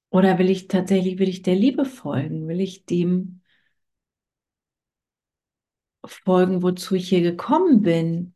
Oder 0.09 0.37
will 0.39 0.49
ich 0.49 0.67
tatsächlich, 0.67 1.17
will 1.19 1.29
ich 1.29 1.41
der 1.43 1.55
Liebe 1.55 1.85
folgen? 1.85 2.47
Will 2.49 2.59
ich 2.61 2.85
dem 2.85 3.41
folgen, 6.05 6.63
wozu 6.63 6.95
ich 6.95 7.09
hier 7.09 7.21
gekommen 7.21 7.81
bin? 7.83 8.33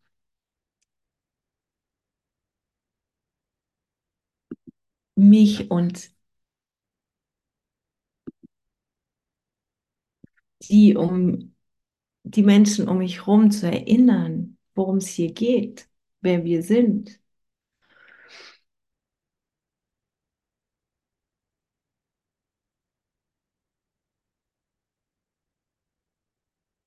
Mich 5.15 5.71
und 5.71 6.11
die 10.61 10.95
um 10.95 11.53
die 12.35 12.43
Menschen 12.43 12.87
um 12.89 12.99
mich 12.99 13.19
herum 13.19 13.51
zu 13.51 13.67
erinnern, 13.71 14.57
worum 14.75 14.97
es 14.97 15.07
hier 15.07 15.33
geht, 15.33 15.89
wer 16.21 16.43
wir 16.43 16.63
sind. 16.63 17.19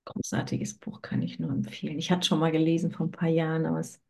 Großartiges 0.07 0.74
Buch 0.78 1.02
kann 1.02 1.20
ich 1.22 1.38
nur 1.38 1.50
empfehlen. 1.50 1.98
Ich 1.98 2.11
hatte 2.11 2.26
schon 2.26 2.38
mal 2.38 2.50
gelesen 2.52 2.90
vor 2.90 3.07
ein 3.07 3.11
paar 3.11 3.28
Jahren, 3.28 3.66
aber 3.66 3.80
es 3.80 4.00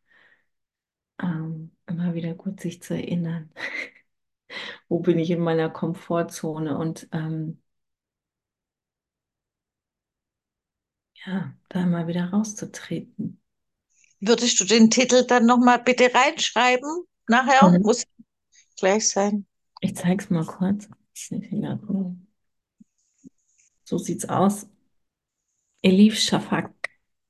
ähm, 1.22 1.72
immer 1.86 2.14
wieder 2.14 2.34
gut, 2.34 2.60
sich 2.60 2.82
zu 2.82 2.94
erinnern. 2.94 3.50
Wo 4.88 5.00
bin 5.00 5.18
ich 5.18 5.30
in 5.30 5.40
meiner 5.40 5.70
Komfortzone 5.70 6.76
und 6.78 7.08
ähm, 7.12 7.62
ja, 11.26 11.54
da 11.68 11.86
mal 11.86 12.06
wieder 12.06 12.30
rauszutreten. 12.30 13.40
Würdest 14.20 14.58
du 14.60 14.64
den 14.64 14.90
Titel 14.90 15.24
dann 15.26 15.46
nochmal 15.46 15.80
bitte 15.82 16.12
reinschreiben? 16.14 17.04
Nachher 17.28 17.70
Mhm. 17.70 17.82
muss 17.82 18.04
gleich 18.78 19.08
sein. 19.10 19.46
Ich 19.80 19.94
zeige 19.96 20.24
es 20.24 20.30
mal 20.30 20.44
kurz. 20.44 20.88
So 23.84 23.98
sieht's 23.98 24.24
aus. 24.28 24.66
Elif 25.82 26.18
Shafak. 26.18 26.72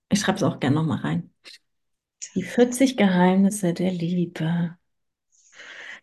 Ich 0.09 0.21
schreibe 0.21 0.37
es 0.39 0.43
auch 0.43 0.59
gerne 0.61 0.77
nochmal 0.77 0.99
rein. 1.01 1.31
Die 2.35 2.43
40 2.43 2.97
Geheimnisse 2.97 3.73
der 3.73 3.93
Liebe. 3.93 4.77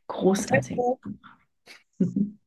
Großartig. 0.07 0.77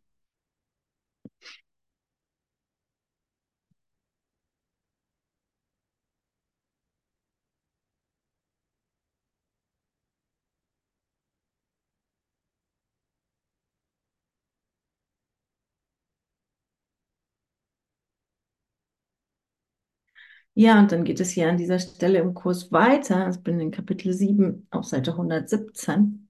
Ja, 20.54 20.78
und 20.80 20.90
dann 20.92 21.04
geht 21.04 21.20
es 21.20 21.30
hier 21.30 21.48
an 21.48 21.56
dieser 21.58 21.78
Stelle 21.78 22.18
im 22.18 22.34
Kurs 22.34 22.70
weiter. 22.72 23.28
Ich 23.30 23.38
bin 23.42 23.58
in 23.60 23.70
Kapitel 23.70 24.12
7 24.12 24.66
auf 24.70 24.84
Seite 24.86 25.16
117. 25.16 26.28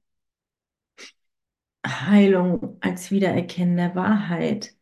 Heilung 1.87 2.77
als 2.83 3.11
Wiedererkennen 3.11 3.77
der 3.79 3.95
Wahrheit. 3.95 4.75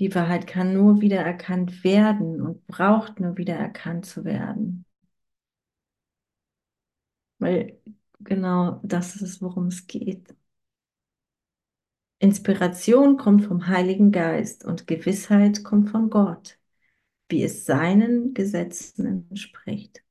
Die 0.00 0.12
Wahrheit 0.16 0.48
kann 0.48 0.72
nur 0.72 1.00
wiedererkannt 1.00 1.84
werden 1.84 2.40
und 2.42 2.66
braucht 2.66 3.20
nur 3.20 3.36
wiedererkannt 3.36 4.04
zu 4.04 4.24
werden. 4.24 4.84
Weil 7.38 7.80
genau 8.20 8.80
das 8.84 9.16
ist 9.16 9.22
es, 9.22 9.42
worum 9.42 9.66
es 9.68 9.86
geht. 9.88 10.34
Inspiration 12.20 13.16
kommt 13.16 13.44
vom 13.46 13.66
Heiligen 13.66 14.12
Geist 14.12 14.64
und 14.64 14.86
Gewissheit 14.86 15.64
kommt 15.64 15.90
von 15.90 16.08
Gott, 16.10 16.58
wie 17.28 17.42
es 17.42 17.66
seinen 17.66 18.34
Gesetzen 18.34 19.26
entspricht. 19.30 20.04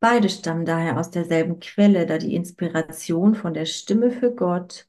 Beide 0.00 0.28
stammen 0.28 0.64
daher 0.66 0.98
aus 0.98 1.10
derselben 1.10 1.60
Quelle, 1.60 2.06
da 2.06 2.18
die 2.18 2.34
Inspiration 2.34 3.34
von 3.34 3.54
der 3.54 3.66
Stimme 3.66 4.10
für 4.10 4.34
Gott 4.34 4.88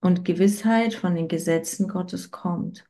und 0.00 0.24
Gewissheit 0.24 0.94
von 0.94 1.14
den 1.14 1.28
Gesetzen 1.28 1.88
Gottes 1.88 2.30
kommt. 2.30 2.86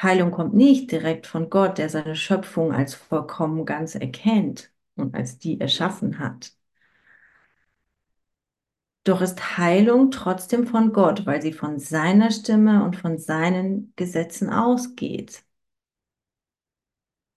Heilung 0.00 0.30
kommt 0.30 0.54
nicht 0.54 0.90
direkt 0.92 1.26
von 1.26 1.50
Gott, 1.50 1.76
der 1.78 1.88
seine 1.90 2.16
Schöpfung 2.16 2.72
als 2.72 2.94
vollkommen 2.94 3.66
ganz 3.66 3.94
erkennt 3.94 4.72
und 4.96 5.14
als 5.14 5.38
die 5.38 5.60
erschaffen 5.60 6.18
hat. 6.18 6.57
Doch 9.02 9.20
ist 9.22 9.58
Heilung 9.58 10.12
trotzdem 10.12 10.64
von 10.68 10.92
Gott, 10.92 11.26
weil 11.26 11.42
sie 11.42 11.52
von 11.52 11.80
seiner 11.80 12.30
Stimme 12.30 12.84
und 12.84 12.94
von 12.96 13.18
seinen 13.18 13.92
Gesetzen 13.96 14.50
ausgeht. 14.52 15.42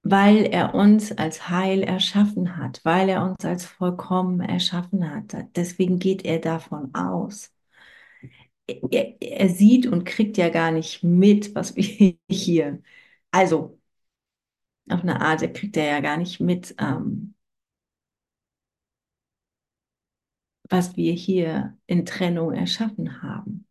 Weil 0.04 0.45
er 0.45 0.76
uns 0.76 1.12
als 1.12 1.50
Heil 1.50 1.82
erschaffen 1.84 2.56
hat, 2.58 2.82
weil 2.84 3.10
er 3.10 3.24
uns 3.24 3.43
als 3.45 3.65
vollkommen 3.65 4.39
erschaffen 4.41 5.10
hat. 5.12 5.36
Deswegen 5.56 5.97
geht 6.00 6.24
er 6.26 6.38
davon 6.39 6.93
aus. 6.93 7.52
Er, 8.67 9.21
er 9.21 9.50
sieht 9.50 9.86
und 9.88 10.06
kriegt 10.06 10.38
ja 10.38 10.50
gar 10.50 10.71
nicht 10.71 11.04
mit, 11.04 11.56
was 11.56 11.76
wir 11.76 12.15
hier. 12.30 12.82
Also, 13.32 13.80
auf 14.89 15.02
eine 15.02 15.21
Art, 15.21 15.41
er 15.41 15.52
kriegt 15.54 15.76
er 15.78 15.86
ja 15.86 16.00
gar 16.02 16.17
nicht 16.17 16.39
mit, 16.39 16.76
ähm, 16.80 17.34
was 20.71 20.95
wir 20.97 21.13
hier 21.13 21.77
in 21.88 22.05
Trennung 22.05 22.53
erschaffen 22.53 23.21
haben. 23.21 23.67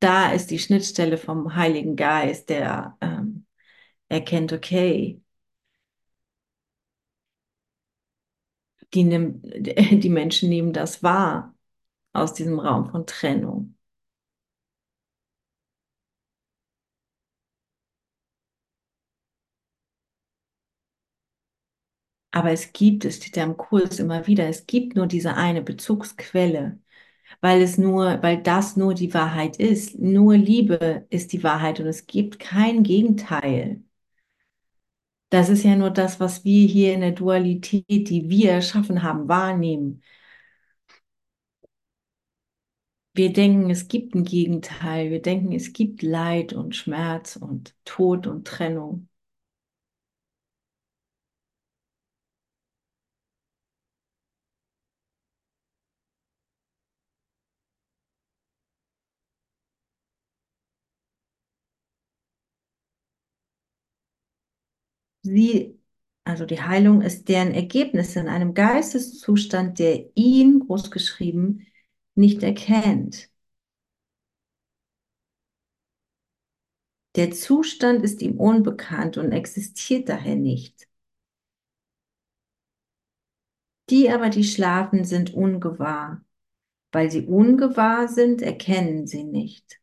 Da 0.00 0.32
ist 0.32 0.50
die 0.50 0.58
Schnittstelle 0.58 1.16
vom 1.18 1.54
Heiligen 1.54 1.96
Geist, 1.96 2.48
der 2.50 2.96
ähm, 3.00 3.46
erkennt, 4.08 4.52
okay, 4.52 5.22
die, 8.94 9.04
nimmt, 9.04 9.44
die 10.04 10.08
Menschen 10.08 10.48
nehmen 10.48 10.72
das 10.72 11.02
wahr 11.02 11.54
aus 12.12 12.34
diesem 12.34 12.58
Raum 12.60 12.90
von 12.90 13.06
Trennung. 13.06 13.71
Aber 22.32 22.50
es 22.52 22.72
gibt, 22.72 23.04
es 23.04 23.16
steht 23.16 23.36
ja 23.36 23.44
im 23.44 23.56
Kurs 23.56 23.98
immer 24.00 24.26
wieder, 24.26 24.48
es 24.48 24.66
gibt 24.66 24.96
nur 24.96 25.06
diese 25.06 25.34
eine 25.34 25.62
Bezugsquelle, 25.62 26.80
weil 27.42 27.62
es 27.62 27.78
nur, 27.78 28.22
weil 28.22 28.42
das 28.42 28.76
nur 28.76 28.94
die 28.94 29.14
Wahrheit 29.14 29.56
ist. 29.58 29.98
Nur 29.98 30.36
Liebe 30.36 31.06
ist 31.10 31.32
die 31.32 31.44
Wahrheit 31.44 31.80
und 31.80 31.86
es 31.88 32.06
gibt 32.06 32.38
kein 32.40 32.82
Gegenteil. 32.84 33.82
Das 35.30 35.48
ist 35.48 35.64
ja 35.64 35.74
nur 35.76 35.90
das, 35.90 36.20
was 36.20 36.44
wir 36.44 36.66
hier 36.68 36.94
in 36.94 37.00
der 37.00 37.10
Dualität, 37.12 37.86
die 37.88 38.28
wir 38.28 38.52
erschaffen 38.52 39.02
haben, 39.02 39.26
wahrnehmen. 39.28 40.02
Wir 43.14 43.32
denken, 43.32 43.70
es 43.70 43.88
gibt 43.88 44.14
ein 44.14 44.24
Gegenteil. 44.24 45.10
Wir 45.10 45.22
denken, 45.22 45.52
es 45.52 45.72
gibt 45.72 46.02
Leid 46.02 46.52
und 46.52 46.76
Schmerz 46.76 47.36
und 47.36 47.74
Tod 47.86 48.26
und 48.26 48.46
Trennung. 48.46 49.08
Sie, 65.32 65.78
also 66.24 66.46
die 66.46 66.60
Heilung 66.62 67.02
ist 67.02 67.28
deren 67.28 67.52
Ergebnis 67.52 68.16
in 68.16 68.28
einem 68.28 68.54
Geisteszustand, 68.54 69.78
der 69.78 70.04
ihn, 70.16 70.60
großgeschrieben, 70.60 71.66
nicht 72.14 72.42
erkennt. 72.42 73.30
Der 77.16 77.30
Zustand 77.30 78.02
ist 78.04 78.20
ihm 78.20 78.38
unbekannt 78.38 79.16
und 79.16 79.32
existiert 79.32 80.10
daher 80.10 80.36
nicht. 80.36 80.88
Die 83.90 84.10
aber, 84.10 84.28
die 84.28 84.42
schlafen, 84.42 85.04
sind 85.04 85.34
ungewahr. 85.34 86.24
Weil 86.92 87.10
sie 87.12 87.26
ungewahr 87.26 88.08
sind, 88.08 88.42
erkennen 88.42 89.06
sie 89.08 89.24
nicht. 89.24 89.81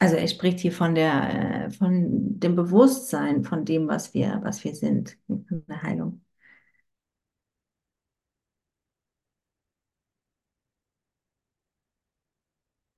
Also 0.00 0.16
er 0.16 0.26
spricht 0.28 0.58
hier 0.60 0.72
von 0.72 0.94
der, 0.94 1.66
äh, 1.66 1.70
von 1.70 2.38
dem 2.40 2.56
Bewusstsein, 2.56 3.44
von 3.44 3.64
dem, 3.64 3.86
was 3.88 4.14
wir, 4.14 4.40
was 4.42 4.64
wir 4.64 4.74
sind, 4.74 5.16
in 5.28 5.64
der 5.68 5.82
Heilung. 5.82 6.22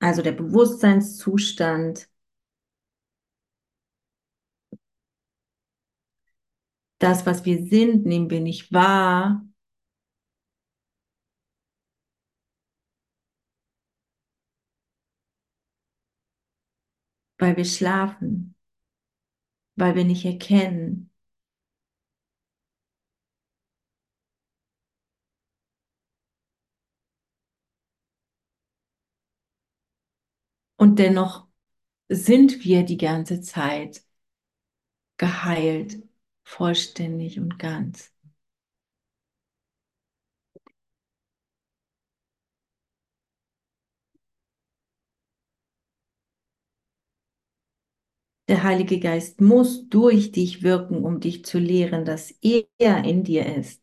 Also 0.00 0.20
der 0.20 0.32
Bewusstseinszustand, 0.32 2.06
das, 6.98 7.26
was 7.26 7.44
wir 7.44 7.66
sind, 7.66 8.06
nehmen 8.06 8.30
wir 8.30 8.40
nicht 8.40 8.72
wahr. 8.72 9.44
Weil 17.42 17.58
wir 17.58 17.66
schlafen, 17.66 18.54
weil 19.76 19.94
wir 19.94 20.04
nicht 20.04 20.24
erkennen. 20.24 21.10
Und 30.76 30.98
dennoch 30.98 31.46
sind 32.10 32.64
wir 32.64 32.84
die 32.84 32.96
ganze 32.98 33.40
Zeit 33.42 34.02
geheilt, 35.16 36.02
vollständig 36.44 37.38
und 37.40 37.58
ganz. 37.58 38.11
Der 48.52 48.62
Heilige 48.62 49.00
Geist 49.00 49.40
muss 49.40 49.88
durch 49.88 50.30
dich 50.30 50.62
wirken, 50.62 51.02
um 51.04 51.18
dich 51.18 51.44
zu 51.44 51.58
lehren, 51.58 52.04
dass 52.04 52.30
er 52.40 53.02
in 53.04 53.24
dir 53.24 53.46
ist. 53.56 53.82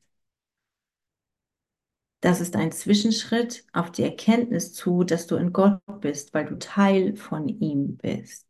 Das 2.21 2.39
ist 2.39 2.55
ein 2.55 2.71
Zwischenschritt 2.71 3.65
auf 3.73 3.91
die 3.91 4.03
Erkenntnis 4.03 4.73
zu, 4.73 5.03
dass 5.03 5.27
du 5.27 5.35
in 5.35 5.51
Gott 5.51 5.81
bist, 5.99 6.33
weil 6.33 6.45
du 6.45 6.57
Teil 6.57 7.15
von 7.17 7.47
ihm 7.49 7.97
bist. 7.97 8.47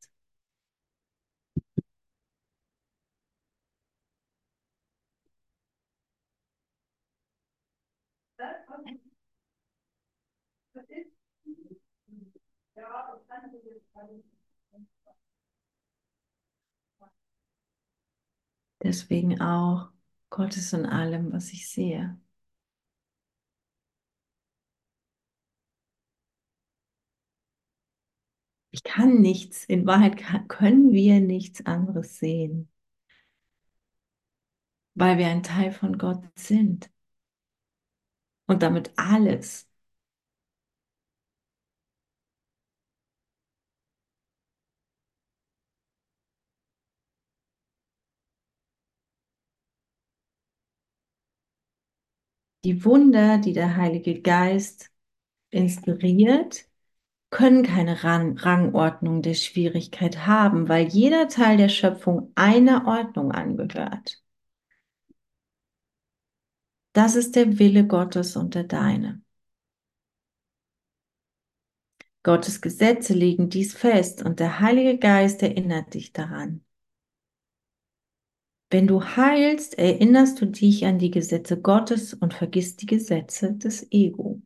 Deswegen 18.83 19.39
auch, 19.41 19.89
Gott 20.29 20.57
ist 20.57 20.73
in 20.73 20.85
allem, 20.85 21.31
was 21.31 21.51
ich 21.53 21.69
sehe. 21.69 22.19
Ich 28.71 28.81
kann 28.83 29.21
nichts, 29.21 29.63
in 29.65 29.85
Wahrheit 29.85 30.17
kann, 30.17 30.47
können 30.47 30.91
wir 30.91 31.19
nichts 31.19 31.65
anderes 31.67 32.17
sehen, 32.17 32.67
weil 34.95 35.17
wir 35.17 35.25
ein 35.27 35.41
Teil 35.43 35.71
von 35.71 35.97
Gott 35.97 36.23
sind 36.35 36.91
und 38.47 38.61
damit 38.63 38.91
alles. 38.97 39.68
Die 52.63 52.83
Wunder, 52.85 53.37
die 53.37 53.53
der 53.53 53.75
Heilige 53.77 54.21
Geist 54.21 54.91
inspiriert, 55.51 56.67
können 57.31 57.63
keine 57.63 58.03
Rang 58.03 58.37
Rangordnung 58.37 59.21
der 59.21 59.35
Schwierigkeit 59.35 60.25
haben, 60.27 60.69
weil 60.69 60.87
jeder 60.87 61.27
Teil 61.29 61.57
der 61.57 61.69
Schöpfung 61.69 62.31
einer 62.35 62.87
Ordnung 62.87 63.31
angehört. 63.31 64.21
Das 66.93 67.15
ist 67.15 67.35
der 67.35 67.57
Wille 67.57 67.87
Gottes 67.87 68.35
und 68.35 68.53
der 68.55 68.63
deine. 68.63 69.21
Gottes 72.23 72.61
Gesetze 72.61 73.13
legen 73.13 73.49
dies 73.49 73.73
fest 73.73 74.23
und 74.23 74.39
der 74.39 74.59
Heilige 74.61 74.97
Geist 74.97 75.41
erinnert 75.43 75.93
dich 75.93 76.13
daran. 76.13 76.63
Wenn 78.71 78.87
du 78.87 79.03
heilst, 79.03 79.77
erinnerst 79.77 80.41
du 80.41 80.47
dich 80.47 80.83
an 80.87 80.97
die 80.97 81.11
Gesetze 81.11 81.61
Gottes 81.61 82.15
und 82.15 82.33
vergisst 82.33 82.81
die 82.81 82.87
Gesetze 82.87 83.53
des 83.53 83.85
Ego. 83.91 84.41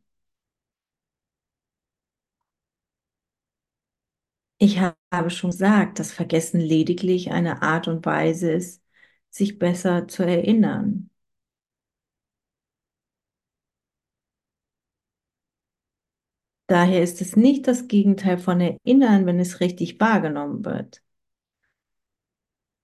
Ich 4.58 4.80
habe 5.12 5.30
schon 5.30 5.52
gesagt, 5.52 6.00
dass 6.00 6.12
Vergessen 6.14 6.60
lediglich 6.62 7.32
eine 7.32 7.62
Art 7.62 7.88
und 7.88 8.06
Weise 8.06 8.52
ist, 8.52 8.82
sich 9.30 9.60
besser 9.60 10.08
zu 10.08 10.24
erinnern. 10.24 11.10
Daher 16.68 17.02
ist 17.04 17.22
es 17.22 17.36
nicht 17.38 17.68
das 17.68 17.88
Gegenteil 17.88 18.38
von 18.38 18.60
Erinnern, 18.60 19.26
wenn 19.26 19.40
es 19.40 19.60
richtig 19.62 20.00
wahrgenommen 20.02 20.66
wird. 20.66 21.02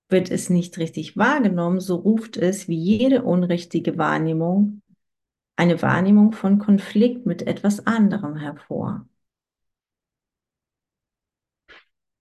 Wird 0.09 0.31
es 0.31 0.49
nicht 0.49 0.77
richtig 0.77 1.17
wahrgenommen, 1.17 1.79
so 1.79 1.95
ruft 1.95 2.35
es 2.35 2.67
wie 2.67 2.77
jede 2.77 3.23
unrichtige 3.23 3.97
Wahrnehmung 3.97 4.81
eine 5.59 5.81
Wahrnehmung 5.81 6.31
von 6.31 6.57
Konflikt 6.57 7.25
mit 7.25 7.41
etwas 7.41 7.85
anderem 7.85 8.37
hervor. 8.37 9.05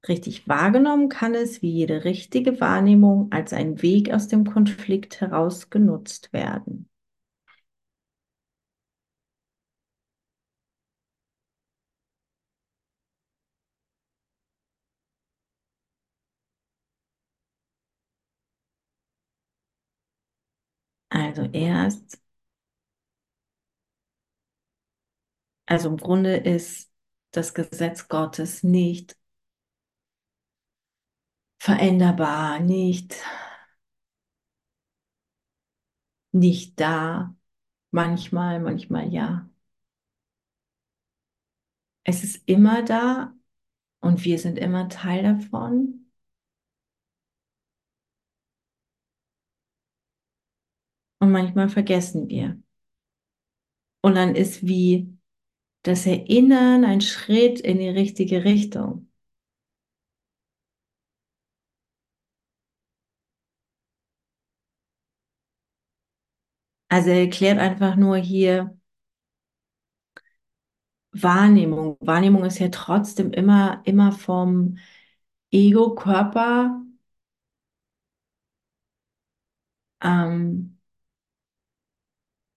Richtig 0.09 0.49
wahrgenommen 0.49 1.09
kann 1.09 1.35
es 1.37 1.63
wie 1.63 1.71
jede 1.71 2.05
richtige 2.05 2.61
Wahrnehmung 2.61 3.31
als 3.31 3.53
ein 3.53 3.81
Weg 3.81 4.13
aus 4.13 4.27
dem 4.27 4.45
Konflikt 4.45 5.21
heraus 5.21 5.71
genutzt 5.71 6.33
werden. 6.33 6.89
Also 21.11 21.43
erst, 21.53 22.19
also 25.67 25.89
im 25.89 25.97
Grunde 25.99 26.37
ist 26.37 26.91
das 27.33 27.55
Gesetz 27.55 28.09
Gottes 28.09 28.63
nicht 28.65 29.17
veränderbar, 31.61 32.59
nicht, 32.61 33.15
nicht 36.33 36.79
da. 36.81 37.35
Manchmal, 37.93 38.61
manchmal 38.61 39.13
ja. 39.13 39.49
Es 42.05 42.25
ist 42.25 42.43
immer 42.49 42.83
da 42.85 43.33
und 44.01 44.25
wir 44.25 44.39
sind 44.41 44.59
immer 44.59 44.89
Teil 44.89 45.23
davon. 45.25 45.98
Und 51.21 51.31
manchmal 51.33 51.69
vergessen 51.69 52.29
wir. 52.29 52.61
Und 54.03 54.15
dann 54.17 54.35
ist 54.35 54.67
wie 54.67 55.17
das 55.85 56.07
Erinnern 56.07 56.85
ein 56.85 57.01
Schritt 57.03 57.61
in 57.61 57.79
die 57.81 57.89
richtige 57.91 58.45
Richtung. 58.45 59.09
Also 66.91 67.09
er 67.11 67.21
erklärt 67.23 67.59
einfach 67.59 67.97
nur 67.97 68.17
hier 68.19 68.77
Wahrnehmung. 71.13 71.97
Wahrnehmung 72.01 72.45
ist 72.45 72.59
ja 72.59 72.69
trotzdem 72.69 73.33
immer, 73.33 73.83
immer 73.85 74.13
vom 74.13 74.79
Ego-Körper 75.51 76.83
ähm, 80.03 80.78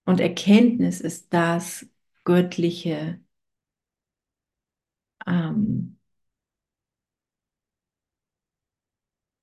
und 0.04 0.20
Erkenntnis 0.20 1.00
ist 1.00 1.32
das 1.34 1.86
Göttliche. 2.24 3.20
Ähm, 5.26 5.96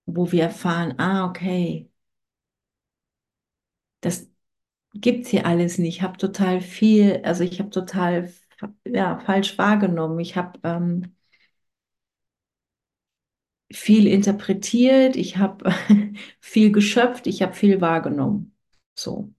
wo 0.06 0.30
wir 0.34 0.44
erfahren, 0.44 0.96
ah, 1.00 1.26
okay, 1.30 1.90
das 4.02 4.30
gibt's 4.94 5.30
hier 5.30 5.46
alles 5.46 5.78
nicht. 5.78 5.98
Ich 5.98 6.04
habe 6.04 6.18
total 6.18 6.62
viel, 6.62 7.22
also 7.24 7.44
ich 7.44 7.60
habe 7.60 7.70
total 7.72 8.34
ja, 8.86 9.20
falsch 9.20 9.58
wahrgenommen. 9.58 10.20
Ich 10.20 10.36
habe 10.38 10.60
ähm, 10.64 11.16
viel 13.72 14.08
interpretiert, 14.08 15.16
ich 15.16 15.38
habe 15.38 15.72
viel 16.40 16.72
geschöpft, 16.72 17.28
ich 17.28 17.42
habe 17.42 17.54
viel 17.54 17.82
wahrgenommen. 17.82 18.56
So. 18.96 19.34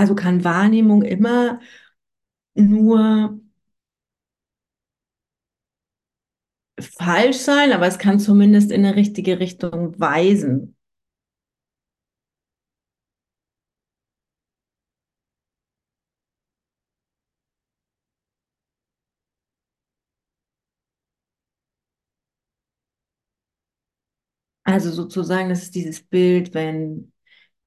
Also 0.00 0.14
kann 0.14 0.44
Wahrnehmung 0.44 1.02
immer 1.02 1.60
nur 2.54 3.40
falsch 6.80 7.38
sein, 7.38 7.72
aber 7.72 7.86
es 7.86 7.98
kann 7.98 8.18
zumindest 8.20 8.70
in 8.70 8.84
eine 8.84 8.94
richtige 8.96 9.40
Richtung 9.40 9.98
weisen. 10.00 10.76
Also 24.64 24.90
sozusagen, 24.92 25.48
das 25.48 25.62
ist 25.64 25.74
dieses 25.74 26.02
Bild, 26.02 26.54
wenn, 26.54 27.12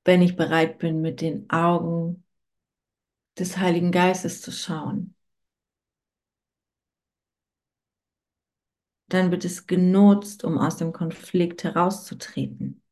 wenn 0.05 0.21
ich 0.21 0.35
bereit 0.35 0.79
bin, 0.79 1.01
mit 1.01 1.21
den 1.21 1.49
Augen 1.49 2.22
des 3.39 3.57
Heiligen 3.57 3.91
Geistes 3.91 4.41
zu 4.41 4.51
schauen, 4.51 5.15
dann 9.07 9.31
wird 9.31 9.45
es 9.45 9.65
genutzt, 9.67 10.43
um 10.43 10.57
aus 10.57 10.75
dem 10.75 10.91
Konflikt 10.91 11.63
herauszutreten. 11.63 12.82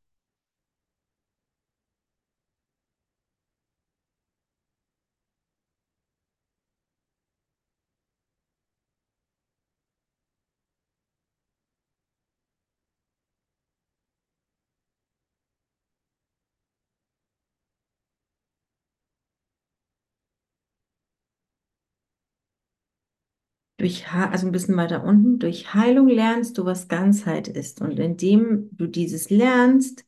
Durch, 23.82 24.08
also 24.10 24.46
ein 24.46 24.52
bisschen 24.52 24.76
weiter 24.78 25.04
unten, 25.04 25.38
durch 25.38 25.74
Heilung 25.74 26.08
lernst 26.08 26.56
du, 26.56 26.64
was 26.64 26.88
Ganzheit 26.88 27.48
ist. 27.48 27.82
Und 27.82 27.98
indem 27.98 28.70
du 28.72 28.86
dieses 28.86 29.28
lernst, 29.30 30.06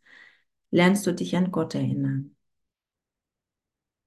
lernst 0.71 1.07
du 1.07 1.15
dich 1.15 1.37
an 1.37 1.53
Gott 1.53 1.75
erinnern. 1.77 2.37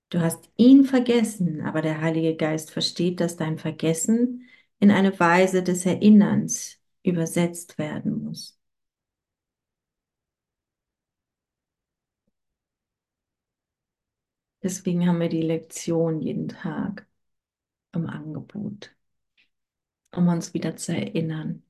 Du 0.10 0.20
hast 0.22 0.50
ihn 0.58 0.84
vergessen, 0.86 1.62
aber 1.62 1.82
der 1.82 2.02
Heilige 2.02 2.36
Geist 2.36 2.72
versteht, 2.72 3.20
dass 3.22 3.36
dein 3.38 3.58
Vergessen 3.58 4.44
in 4.80 4.92
eine 4.92 5.18
Weise 5.20 5.64
des 5.64 5.86
Erinnerns 5.86 6.80
übersetzt 7.04 7.78
werden 7.78 8.24
muss. 8.24 8.58
Deswegen 14.62 15.08
haben 15.08 15.20
wir 15.20 15.30
die 15.30 15.42
Lektion 15.42 16.22
jeden 16.22 16.48
Tag 16.50 17.08
im 17.94 18.08
Angebot, 18.08 18.97
um 20.12 20.28
uns 20.28 20.54
wieder 20.54 20.76
zu 20.76 20.94
erinnern. 20.96 21.64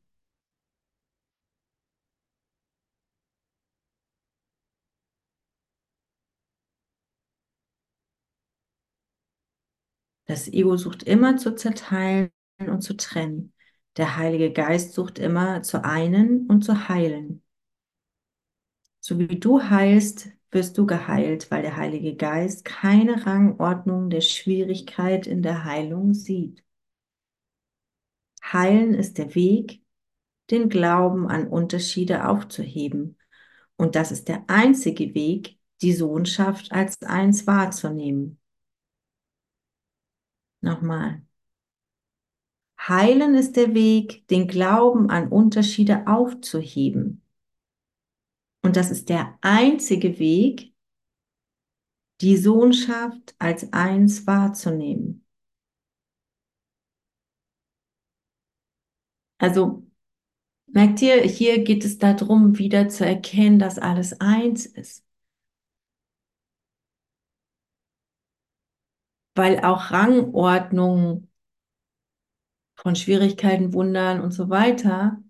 Das 10.26 10.48
Ego 10.48 10.78
sucht 10.78 11.04
immer 11.04 11.38
zu 11.38 11.56
zerteilen 11.56 12.30
und 12.60 12.82
zu 12.82 12.96
trennen. 12.96 13.54
Der 13.98 14.18
Heilige 14.18 14.52
Geist 14.54 14.94
sucht 14.94 15.18
immer 15.20 15.64
zu 15.64 15.84
einen 15.84 16.46
und 16.48 16.64
zu 16.64 16.88
heilen. 16.90 17.44
So 19.00 19.18
wie 19.18 19.40
du 19.40 19.60
heilst, 19.60 20.30
wirst 20.52 20.78
du 20.78 20.86
geheilt, 20.86 21.50
weil 21.50 21.64
der 21.64 21.78
Heilige 21.78 22.16
Geist 22.16 22.64
keine 22.64 23.26
Rangordnung 23.26 24.10
der 24.12 24.22
Schwierigkeit 24.22 25.26
in 25.26 25.42
der 25.42 25.64
Heilung 25.64 26.14
sieht. 26.14 26.64
Heilen 28.54 28.94
ist 28.94 29.18
der 29.18 29.36
Weg, 29.36 29.82
den 30.50 30.70
Glauben 30.70 31.28
an 31.28 31.48
Unterschiede 31.48 32.28
aufzuheben. 32.28 33.18
Und 33.76 33.96
das 33.96 34.12
ist 34.12 34.28
der 34.28 34.46
einzige 34.48 35.14
Weg, 35.14 35.60
die 35.82 35.94
Sohnschaft 35.94 36.72
als 36.72 37.02
eins 37.02 37.46
wahrzunehmen. 37.46 38.40
Nochmal. 40.62 41.22
Heilen 42.80 43.36
ist 43.36 43.56
der 43.58 43.74
Weg, 43.74 44.28
den 44.30 44.48
Glauben 44.48 45.10
an 45.10 45.28
Unterschiede 45.28 46.08
aufzuheben. 46.08 47.22
Und 48.64 48.76
das 48.76 48.92
ist 48.92 49.10
der 49.10 49.38
einzige 49.42 50.20
Weg, 50.20 50.74
die 52.22 52.38
Sohnschaft 52.38 53.36
als 53.40 53.72
eins 53.74 54.26
wahrzunehmen. 54.26 55.27
Also 59.40 59.84
merkt 60.68 61.02
ihr, 61.02 61.22
hier 61.24 61.64
geht 61.64 61.86
es 61.86 61.98
darum, 61.98 62.58
wieder 62.58 62.90
zu 62.90 63.06
erkennen, 63.06 63.60
dass 63.60 63.80
alles 63.80 64.20
eins 64.22 64.66
ist. 64.66 65.06
Weil 69.36 69.60
auch 69.64 69.92
Rangordnung 69.92 71.30
von 72.76 72.96
Schwierigkeiten, 72.96 73.74
Wundern 73.74 74.22
und 74.22 74.32
so 74.32 74.50
weiter 74.50 75.22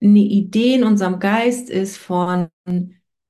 eine 0.00 0.20
Idee 0.20 0.74
in 0.76 0.84
unserem 0.84 1.18
Geist 1.18 1.70
ist 1.70 1.96
von, 1.98 2.48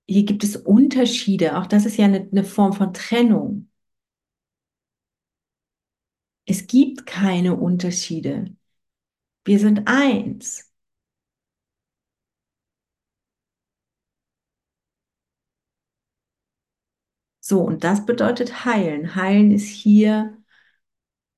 hier 0.07 0.25
gibt 0.25 0.45
es 0.45 0.57
Unterschiede. 0.57 1.59
Auch 1.59 1.67
das 1.67 1.87
ist 1.87 1.97
ja 1.97 2.07
eine, 2.07 2.29
eine 2.31 2.45
Form 2.45 2.73
von 2.73 2.93
Trennung. 2.93 3.71
Es 6.47 6.67
gibt 6.67 7.07
keine 7.07 7.55
Unterschiede. 7.57 8.57
Wir 9.49 9.59
sind 9.59 9.83
eins. 9.89 10.71
So, 17.41 17.61
und 17.63 17.83
das 17.85 18.05
bedeutet 18.07 18.65
heilen. 18.65 19.15
Heilen 19.17 19.51
ist 19.53 19.67
hier, 19.69 20.37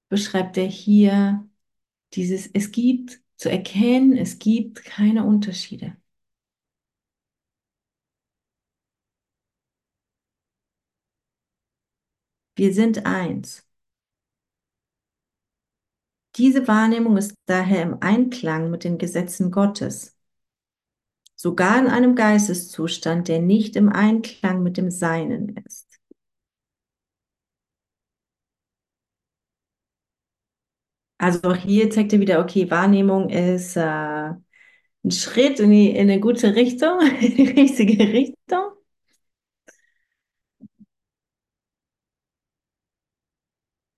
beschreibt 0.09 0.57
er 0.59 0.67
hier, 0.67 1.49
dieses, 2.15 2.49
es 2.55 2.73
gibt 2.73 3.21
zu 3.37 3.51
erkennen, 3.51 4.17
es 4.17 4.39
gibt 4.41 4.85
keine 4.85 5.25
Unterschiede. 5.27 5.97
Wir 12.55 12.73
sind 12.73 13.07
eins. 13.07 13.67
Diese 16.41 16.67
Wahrnehmung 16.67 17.19
ist 17.19 17.35
daher 17.45 17.83
im 17.83 17.99
Einklang 18.01 18.71
mit 18.71 18.85
den 18.85 18.97
Gesetzen 18.97 19.51
Gottes. 19.51 20.17
Sogar 21.37 21.79
in 21.79 21.87
einem 21.87 22.15
Geisteszustand, 22.15 23.29
der 23.29 23.41
nicht 23.41 23.77
im 23.77 23.91
Einklang 23.91 24.63
mit 24.63 24.79
dem 24.79 24.91
Seinen 24.91 25.55
ist. 25.67 26.01
Also 31.19 31.41
auch 31.51 31.57
hier 31.57 31.91
zeigt 31.91 32.13
er 32.15 32.21
wieder, 32.21 32.41
okay, 32.41 32.71
Wahrnehmung 32.71 33.29
ist 33.29 33.77
äh, 33.77 33.81
ein 33.83 35.11
Schritt 35.11 35.61
in, 35.61 35.71
die, 35.71 35.91
in 35.91 36.11
eine 36.11 36.21
gute 36.21 36.55
Richtung, 36.57 37.01
in 37.21 37.37
die 37.37 37.49
richtige 37.49 37.99
Richtung. 38.13 38.73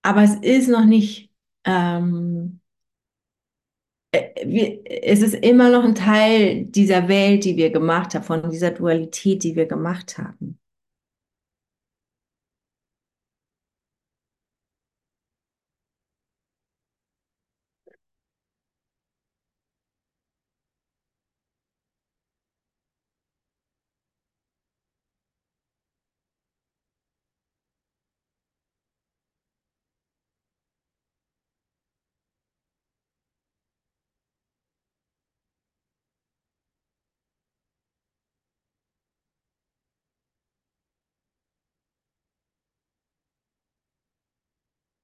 Aber 0.01 0.23
es 0.23 0.35
ist 0.35 0.67
noch 0.69 0.85
nicht, 0.85 1.29
ähm, 1.65 2.59
äh, 4.11 4.79
es 5.03 5.21
ist 5.21 5.35
immer 5.35 5.69
noch 5.69 5.83
ein 5.83 5.95
Teil 5.95 6.65
dieser 6.65 7.07
Welt, 7.07 7.43
die 7.45 7.57
wir 7.57 7.71
gemacht 7.71 8.15
haben, 8.15 8.23
von 8.23 8.49
dieser 8.49 8.71
Dualität, 8.71 9.43
die 9.43 9.55
wir 9.55 9.65
gemacht 9.65 10.17
haben. 10.17 10.59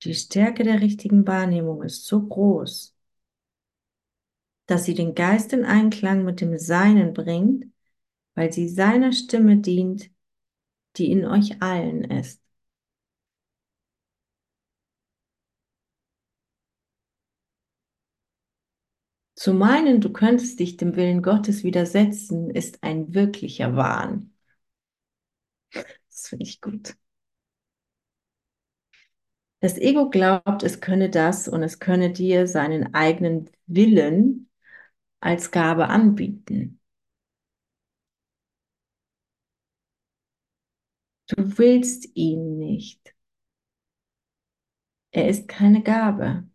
Die 0.04 0.14
Stärke 0.14 0.66
der 0.66 0.82
richtigen 0.82 1.26
Wahrnehmung 1.26 1.84
ist 1.84 2.06
so 2.06 2.22
groß, 2.22 2.94
dass 4.68 4.86
sie 4.86 4.94
den 4.94 5.16
Geist 5.16 5.52
in 5.54 5.66
Einklang 5.66 6.24
mit 6.24 6.40
dem 6.42 6.58
Seinen 6.58 7.14
bringt, 7.14 7.66
weil 8.36 8.54
sie 8.54 8.70
seiner 8.70 9.12
Stimme 9.14 9.58
dient, 9.60 10.12
die 10.98 11.12
in 11.12 11.26
euch 11.26 11.62
allen 11.62 12.04
ist. 12.06 12.42
Zu 19.34 19.56
meinen, 19.56 20.02
du 20.02 20.12
könntest 20.14 20.60
dich 20.60 20.78
dem 20.78 20.96
Willen 20.96 21.24
Gottes 21.24 21.64
widersetzen, 21.64 22.52
ist 22.52 22.84
ein 22.84 23.16
wirklicher 23.16 23.76
Wahn. 23.76 24.34
Das 26.10 26.28
finde 26.30 26.44
ich 26.46 26.62
gut. 26.62 26.96
Das 29.62 29.78
Ego 29.78 30.10
glaubt, 30.10 30.64
es 30.64 30.80
könne 30.82 31.10
das 31.10 31.48
und 31.48 31.64
es 31.64 31.80
könne 31.80 32.12
dir 32.12 32.48
seinen 32.48 32.94
eigenen 32.94 33.50
Willen 33.68 34.50
als 35.22 35.52
Gabe 35.52 35.88
anbieten. 35.90 36.80
Du 41.28 41.58
willst 41.58 42.10
ihn 42.16 42.58
nicht. 42.58 43.16
Er 45.12 45.28
ist 45.30 45.48
keine 45.48 45.84
Gabe. 45.84 46.48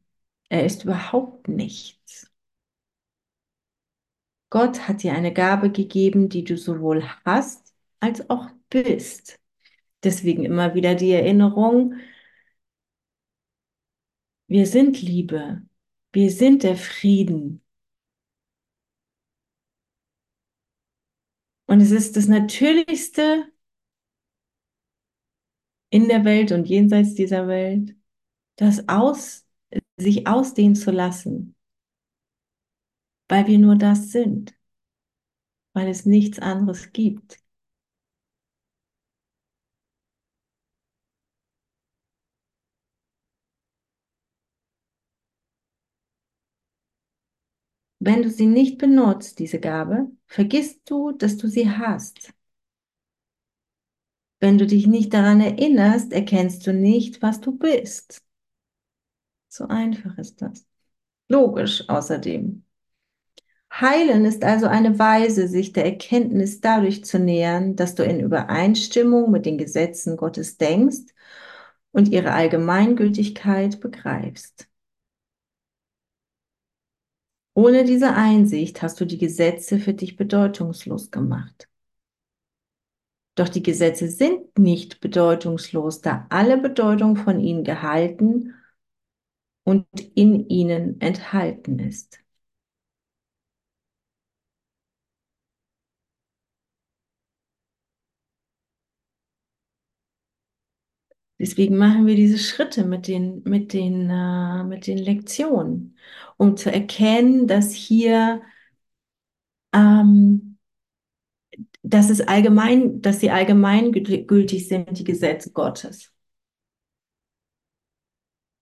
Er 0.49 0.65
ist 0.67 0.85
überhaupt 0.85 1.49
nichts. 1.49 2.33
Gott 4.51 4.89
hat 4.89 5.03
dir 5.03 5.13
eine 5.15 5.33
Gabe 5.33 5.71
gegeben, 5.71 6.29
die 6.29 6.45
du 6.45 6.57
sowohl 6.57 7.05
hast 7.25 7.75
als 8.01 8.29
auch 8.31 8.49
bist. 8.71 9.39
Deswegen 10.05 10.45
immer 10.45 10.75
wieder 10.75 10.95
die 10.97 11.13
Erinnerung, 11.13 11.95
wir 14.55 14.69
sind 14.69 15.03
Liebe, 15.03 15.63
wir 16.13 16.31
sind 16.31 16.63
der 16.63 16.77
Frieden. 16.77 17.61
Und 21.67 21.81
es 21.81 21.91
ist 21.91 22.17
das 22.17 22.29
Natürlichste 22.29 23.51
in 25.91 26.07
der 26.07 26.25
Welt 26.25 26.53
und 26.53 26.69
jenseits 26.69 27.15
dieser 27.15 27.49
Welt, 27.49 27.97
das 28.55 28.89
aus, 28.89 29.45
sich 29.97 30.29
ausdehnen 30.29 30.77
zu 30.77 30.93
lassen, 30.93 31.57
weil 33.27 33.49
wir 33.49 33.59
nur 33.59 33.75
das 33.75 34.13
sind, 34.13 34.55
weil 35.73 35.89
es 35.89 36.07
nichts 36.07 36.39
anderes 36.39 36.93
gibt. 36.93 37.44
Wenn 48.07 48.21
du 48.23 48.29
sie 48.29 48.45
nicht 48.45 48.77
benutzt, 48.77 49.39
diese 49.39 49.59
Gabe, 49.59 50.11
vergisst 50.27 50.91
du, 50.91 51.13
dass 51.13 51.39
du 51.39 51.49
sie 51.49 51.71
hast. 51.71 52.35
Wenn 54.41 54.59
du 54.59 54.67
dich 54.67 54.87
nicht 54.87 55.15
daran 55.15 55.41
erinnerst, 55.41 56.13
erkennst 56.13 56.67
du 56.67 56.75
nicht, 56.75 57.23
was 57.23 57.41
du 57.41 57.53
bist. 57.57 58.23
So 59.49 59.69
einfach 59.69 60.19
ist 60.19 60.43
das. 60.43 60.67
Logisch 61.31 61.89
außerdem. 61.89 62.67
Heilen 63.73 64.27
ist 64.27 64.45
also 64.45 64.67
eine 64.67 64.99
Weise, 64.99 65.49
sich 65.49 65.73
der 65.73 65.87
Erkenntnis 65.87 66.61
dadurch 66.61 67.07
zu 67.07 67.19
nähern, 67.19 67.75
dass 67.75 67.95
du 67.95 68.05
in 68.05 68.21
Übereinstimmung 68.21 69.31
mit 69.31 69.47
den 69.47 69.57
Gesetzen 69.57 70.19
Gottes 70.19 70.59
denkst 70.59 71.15
und 71.93 72.09
ihre 72.09 72.33
Allgemeingültigkeit 72.33 73.81
begreifst. 73.81 74.69
Ohne 77.55 77.85
diese 77.85 78.15
Einsicht 78.15 78.83
hast 78.83 79.01
du 79.01 79.05
die 79.05 79.19
Gesetze 79.19 79.79
für 79.79 79.95
dich 79.95 80.17
bedeutungslos 80.17 81.11
gemacht. 81.11 81.69
Doch 83.37 83.49
die 83.49 83.63
Gesetze 83.63 84.09
sind 84.09 84.59
nicht 84.59 85.01
bedeutungslos, 85.01 86.01
da 86.01 86.27
alle 86.31 86.59
Bedeutung 86.59 87.17
von 87.17 87.41
ihnen 87.41 87.65
gehalten 87.65 88.55
und 89.65 89.87
in 90.15 90.49
ihnen 90.49 91.01
enthalten 91.01 91.79
ist. 91.79 92.24
Deswegen 101.45 101.77
machen 101.77 102.07
wir 102.07 102.17
diese 102.17 102.39
Schritte 102.39 102.85
mit 102.87 103.07
den, 103.07 103.43
mit 103.45 103.75
den, 103.75 104.09
äh, 104.09 104.65
mit 104.65 104.87
den 104.87 104.97
Lektionen, 104.97 105.99
um 106.39 106.57
zu 106.57 106.73
erkennen, 106.73 107.47
dass 107.47 107.75
hier, 107.75 108.41
ähm, 109.75 110.57
dass 111.83 112.11
es 112.11 112.21
allgemein, 112.21 113.01
dass 113.03 113.21
sie 113.21 113.31
allgemeingültig 113.31 114.69
sind, 114.69 114.99
die 114.99 115.05
Gesetze 115.05 115.53
Gottes. 115.53 116.13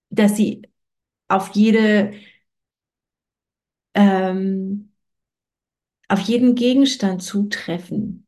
Dass 0.09 0.37
sie 0.37 0.61
auf 1.29 1.51
jede, 1.55 2.13
ähm, 3.95 4.89
auf 6.07 6.21
jeden 6.21 6.55
Gegenstand 6.55 7.21
zutreffen. 7.23 8.22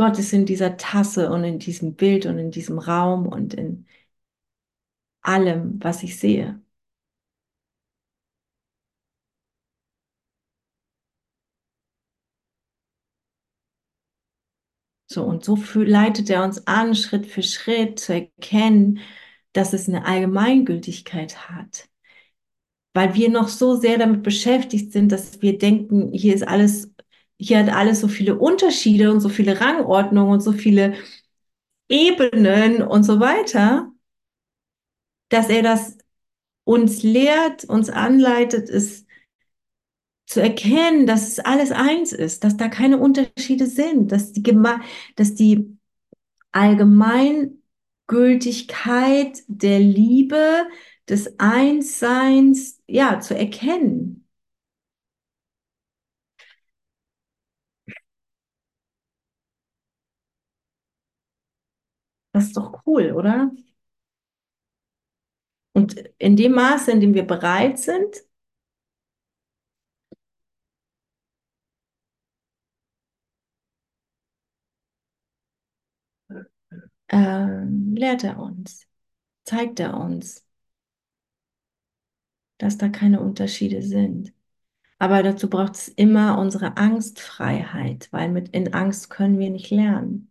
Gott 0.00 0.18
ist 0.18 0.32
in 0.32 0.46
dieser 0.46 0.78
Tasse 0.78 1.30
und 1.30 1.44
in 1.44 1.58
diesem 1.58 1.94
Bild 1.94 2.24
und 2.24 2.38
in 2.38 2.50
diesem 2.50 2.78
Raum 2.78 3.26
und 3.26 3.52
in 3.52 3.86
allem, 5.22 5.78
was 5.82 6.02
ich 6.02 6.18
sehe. 6.18 6.60
So, 15.06 15.24
und 15.24 15.44
so 15.44 15.56
leitet 15.74 16.30
er 16.30 16.44
uns 16.44 16.66
an, 16.66 16.94
Schritt 16.94 17.26
für 17.26 17.42
Schritt 17.42 17.98
zu 17.98 18.14
erkennen, 18.14 19.00
dass 19.52 19.72
es 19.72 19.88
eine 19.88 20.04
Allgemeingültigkeit 20.06 21.48
hat. 21.50 21.88
Weil 22.94 23.14
wir 23.14 23.28
noch 23.30 23.48
so 23.48 23.76
sehr 23.76 23.98
damit 23.98 24.22
beschäftigt 24.22 24.92
sind, 24.92 25.10
dass 25.12 25.42
wir 25.42 25.58
denken, 25.58 26.12
hier 26.12 26.34
ist 26.34 26.46
alles, 26.46 26.89
hier 27.40 27.60
hat 27.60 27.70
alles 27.70 28.00
so 28.00 28.08
viele 28.08 28.38
Unterschiede 28.38 29.10
und 29.10 29.20
so 29.20 29.30
viele 29.30 29.60
Rangordnungen 29.60 30.34
und 30.34 30.40
so 30.40 30.52
viele 30.52 30.94
Ebenen 31.88 32.82
und 32.82 33.02
so 33.02 33.18
weiter, 33.18 33.90
dass 35.30 35.48
er 35.48 35.62
das 35.62 35.96
uns 36.64 37.02
lehrt, 37.02 37.64
uns 37.64 37.88
anleitet, 37.88 38.68
es 38.68 39.06
zu 40.26 40.40
erkennen, 40.40 41.06
dass 41.06 41.28
es 41.28 41.38
alles 41.40 41.72
eins 41.72 42.12
ist, 42.12 42.44
dass 42.44 42.56
da 42.56 42.68
keine 42.68 42.98
Unterschiede 42.98 43.66
sind, 43.66 44.12
dass 44.12 44.32
die, 44.32 44.42
dass 45.16 45.34
die 45.34 45.76
Allgemeingültigkeit 46.52 49.42
der 49.48 49.80
Liebe, 49.80 50.66
des 51.08 51.40
Einsseins, 51.40 52.80
ja, 52.86 53.18
zu 53.20 53.36
erkennen. 53.36 54.19
Das 62.32 62.44
ist 62.46 62.56
doch 62.56 62.82
cool, 62.86 63.12
oder? 63.12 63.50
Und 65.72 65.96
in 66.18 66.36
dem 66.36 66.52
Maße, 66.52 66.90
in 66.92 67.00
dem 67.00 67.14
wir 67.14 67.24
bereit 67.26 67.78
sind, 67.78 68.22
ähm, 77.08 77.94
lehrt 77.96 78.24
er 78.24 78.38
uns, 78.38 78.86
zeigt 79.44 79.80
er 79.80 79.94
uns, 79.98 80.44
dass 82.58 82.78
da 82.78 82.88
keine 82.88 83.20
Unterschiede 83.20 83.82
sind. 83.82 84.32
Aber 84.98 85.22
dazu 85.24 85.50
braucht 85.50 85.76
es 85.76 85.88
immer 85.88 86.38
unsere 86.38 86.76
Angstfreiheit, 86.78 88.08
weil 88.12 88.30
mit 88.30 88.50
in 88.50 88.74
Angst 88.74 89.10
können 89.10 89.38
wir 89.40 89.50
nicht 89.50 89.70
lernen. 89.70 90.29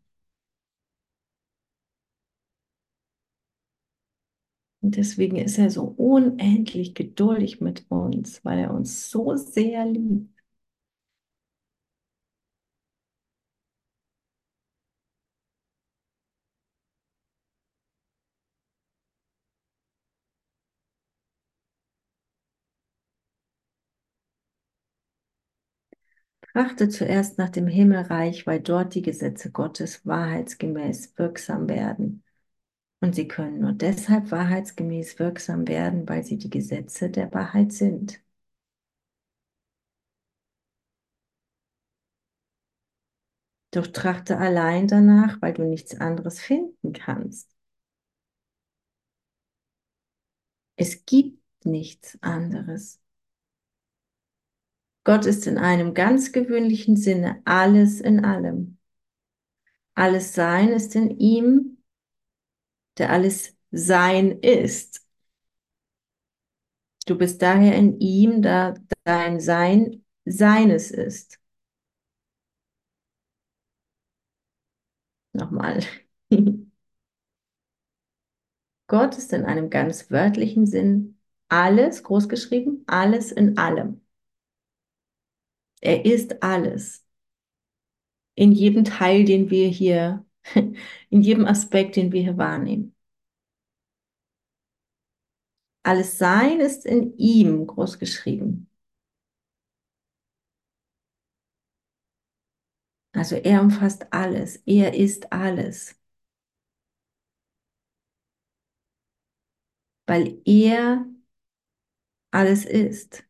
Und 4.89 4.95
deswegen 4.97 5.35
ist 5.37 5.59
er 5.59 5.69
so 5.69 5.83
unendlich 5.83 6.95
geduldig 6.95 7.61
mit 7.61 7.85
uns, 7.91 8.43
weil 8.43 8.57
er 8.57 8.73
uns 8.73 9.11
so 9.11 9.35
sehr 9.35 9.85
liebt. 9.85 10.33
Trachte 26.53 26.89
zuerst 26.89 27.39
nach 27.39 27.49
dem 27.49 27.65
Himmelreich, 27.65 28.45
weil 28.45 28.59
dort 28.59 28.93
die 28.93 29.01
Gesetze 29.01 29.49
Gottes 29.51 30.05
wahrheitsgemäß 30.05 31.17
wirksam 31.17 31.67
werden. 31.67 32.21
Und 33.01 33.13
sie 33.15 33.27
können 33.27 33.59
nur 33.59 33.73
deshalb 33.73 34.31
wahrheitsgemäß 34.31 35.19
wirksam 35.19 35.67
werden, 35.67 36.07
weil 36.07 36.23
sie 36.23 36.37
die 36.37 36.49
Gesetze 36.49 37.09
der 37.09 37.33
Wahrheit 37.33 37.73
sind. 37.73 38.21
Doch 43.71 43.87
trachte 43.87 44.37
allein 44.37 44.87
danach, 44.87 45.41
weil 45.41 45.53
du 45.53 45.63
nichts 45.63 45.95
anderes 45.99 46.39
finden 46.39 46.93
kannst. 46.93 47.49
Es 50.77 51.05
gibt 51.05 51.43
nichts 51.65 52.17
anderes. 52.21 52.99
Gott 55.03 55.25
ist 55.25 55.45
in 55.47 55.57
einem 55.57 55.93
ganz 55.93 56.31
gewöhnlichen 56.31 56.95
Sinne 56.95 57.41
alles 57.45 57.99
in 57.99 58.23
allem. 58.23 58.77
Alles 59.95 60.33
Sein 60.33 60.69
ist 60.69 60.95
in 60.95 61.09
ihm, 61.19 61.78
der 62.99 63.11
alles 63.11 63.55
Sein 63.71 64.39
ist. 64.41 65.05
Du 67.05 67.17
bist 67.17 67.41
daher 67.41 67.75
in 67.75 67.99
ihm, 67.99 68.41
da 68.41 68.73
dein 69.03 69.39
Sein 69.39 70.05
Seines 70.25 70.91
ist. 70.91 71.39
Nochmal. 75.33 75.79
Gott 78.87 79.17
ist 79.17 79.31
in 79.33 79.45
einem 79.45 79.69
ganz 79.69 80.11
wörtlichen 80.11 80.65
Sinn 80.65 81.17
alles, 81.47 82.03
großgeschrieben, 82.03 82.83
alles 82.87 83.31
in 83.31 83.57
allem. 83.57 84.01
Er 85.81 86.05
ist 86.05 86.41
alles. 86.43 87.05
In 88.35 88.51
jedem 88.53 88.85
Teil, 88.85 89.23
den 89.25 89.49
wir 89.51 89.67
hier, 89.67 90.25
in 91.09 91.21
jedem 91.21 91.45
Aspekt, 91.45 91.95
den 91.95 92.11
wir 92.11 92.21
hier 92.21 92.37
wahrnehmen. 92.37 92.95
Alles 95.83 96.17
Sein 96.17 96.61
ist 96.61 96.85
in 96.85 97.17
ihm 97.17 97.67
großgeschrieben. 97.67 98.69
Also 103.13 103.35
er 103.35 103.61
umfasst 103.61 104.07
alles. 104.11 104.57
Er 104.65 104.93
ist 104.95 105.31
alles. 105.31 105.95
Weil 110.07 110.41
er 110.45 111.05
alles 112.31 112.65
ist. 112.65 113.23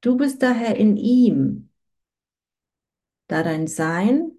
Du 0.00 0.16
bist 0.16 0.42
daher 0.42 0.76
in 0.76 0.96
ihm, 0.96 1.68
da 3.28 3.42
dein 3.42 3.66
Sein 3.66 4.32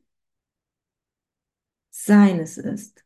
seines 1.90 2.58
ist. 2.58 3.04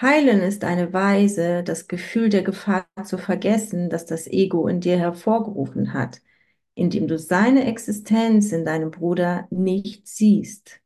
Heilen 0.00 0.40
ist 0.40 0.62
eine 0.64 0.92
Weise, 0.92 1.62
das 1.62 1.88
Gefühl 1.88 2.28
der 2.28 2.42
Gefahr 2.42 2.86
zu 3.04 3.16
vergessen, 3.18 3.88
das 3.90 4.04
das 4.06 4.26
Ego 4.26 4.68
in 4.68 4.80
dir 4.80 4.98
hervorgerufen 4.98 5.94
hat, 5.94 6.20
indem 6.74 7.08
du 7.08 7.18
seine 7.18 7.66
Existenz 7.66 8.52
in 8.52 8.64
deinem 8.66 8.90
Bruder 8.90 9.46
nicht 9.50 10.06
siehst. 10.08 10.80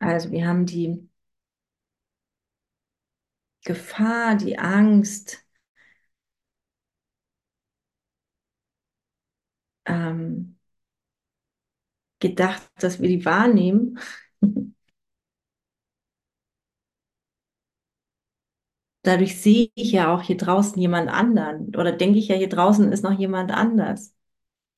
Also 0.00 0.30
wir 0.30 0.46
haben 0.46 0.66
die 0.66 1.08
Gefahr, 3.64 4.36
die 4.36 4.56
Angst, 4.58 5.44
ähm, 9.86 10.56
gedacht, 12.20 12.62
dass 12.78 13.00
wir 13.00 13.08
die 13.08 13.24
wahrnehmen. 13.24 13.98
Dadurch 19.02 19.40
sehe 19.40 19.68
ich 19.74 19.92
ja 19.92 20.14
auch 20.14 20.22
hier 20.22 20.36
draußen 20.36 20.80
jemand 20.80 21.08
anderen 21.10 21.74
oder 21.76 21.92
denke 21.92 22.18
ich 22.18 22.28
ja, 22.28 22.36
hier 22.36 22.48
draußen 22.48 22.92
ist 22.92 23.02
noch 23.02 23.18
jemand 23.18 23.50
anders, 23.52 24.14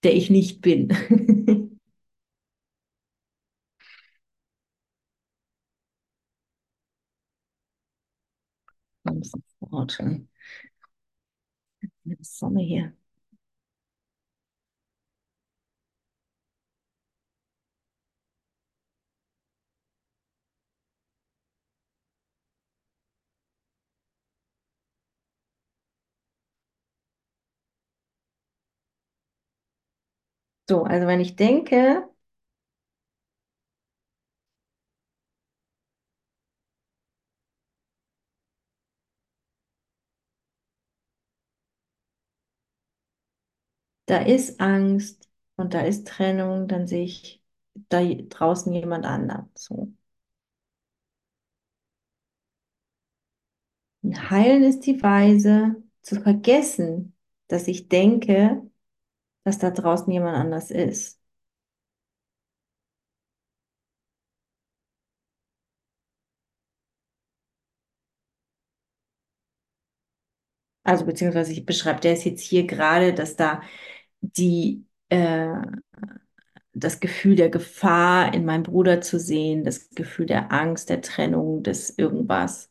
der 0.04 0.14
ich 0.16 0.30
nicht 0.30 0.60
bin. 0.62 0.88
Sofort. 9.74 9.98
Sonne 12.22 12.60
hier. 12.62 12.92
So, 30.68 30.84
also 30.84 31.06
wenn 31.06 31.20
ich 31.20 31.36
denke, 31.36 32.08
da 44.06 44.18
ist 44.18 44.60
Angst 44.60 45.28
und 45.56 45.74
da 45.74 45.80
ist 45.82 46.06
Trennung, 46.08 46.68
dann 46.68 46.86
sehe 46.86 47.04
ich 47.04 47.42
da 47.88 48.02
draußen 48.04 48.72
jemand 48.72 49.04
anderen. 49.06 49.50
So. 49.54 49.92
Und 54.02 54.30
heilen 54.30 54.62
ist 54.64 54.80
die 54.86 55.02
Weise 55.02 55.82
zu 56.02 56.20
vergessen, 56.20 57.16
dass 57.48 57.66
ich 57.68 57.88
denke, 57.88 58.62
dass 59.44 59.58
da 59.58 59.70
draußen 59.70 60.12
jemand 60.12 60.36
anders 60.38 60.70
ist. 60.72 61.20
Also 70.82 71.06
beziehungsweise 71.06 71.52
ich 71.52 71.64
beschreibe 71.66 72.00
der 72.00 72.12
ist 72.14 72.24
jetzt 72.24 72.42
hier 72.42 72.66
gerade, 72.66 73.14
dass 73.14 73.36
da 73.36 73.62
die 74.36 74.84
äh, 75.10 75.54
das 76.74 77.00
Gefühl 77.00 77.36
der 77.36 77.50
Gefahr 77.50 78.34
in 78.34 78.44
meinem 78.44 78.64
Bruder 78.64 79.00
zu 79.00 79.18
sehen, 79.18 79.64
das 79.64 79.90
Gefühl 79.90 80.26
der 80.26 80.52
Angst, 80.52 80.88
der 80.90 81.00
Trennung, 81.02 81.62
des 81.62 81.90
irgendwas, 81.98 82.70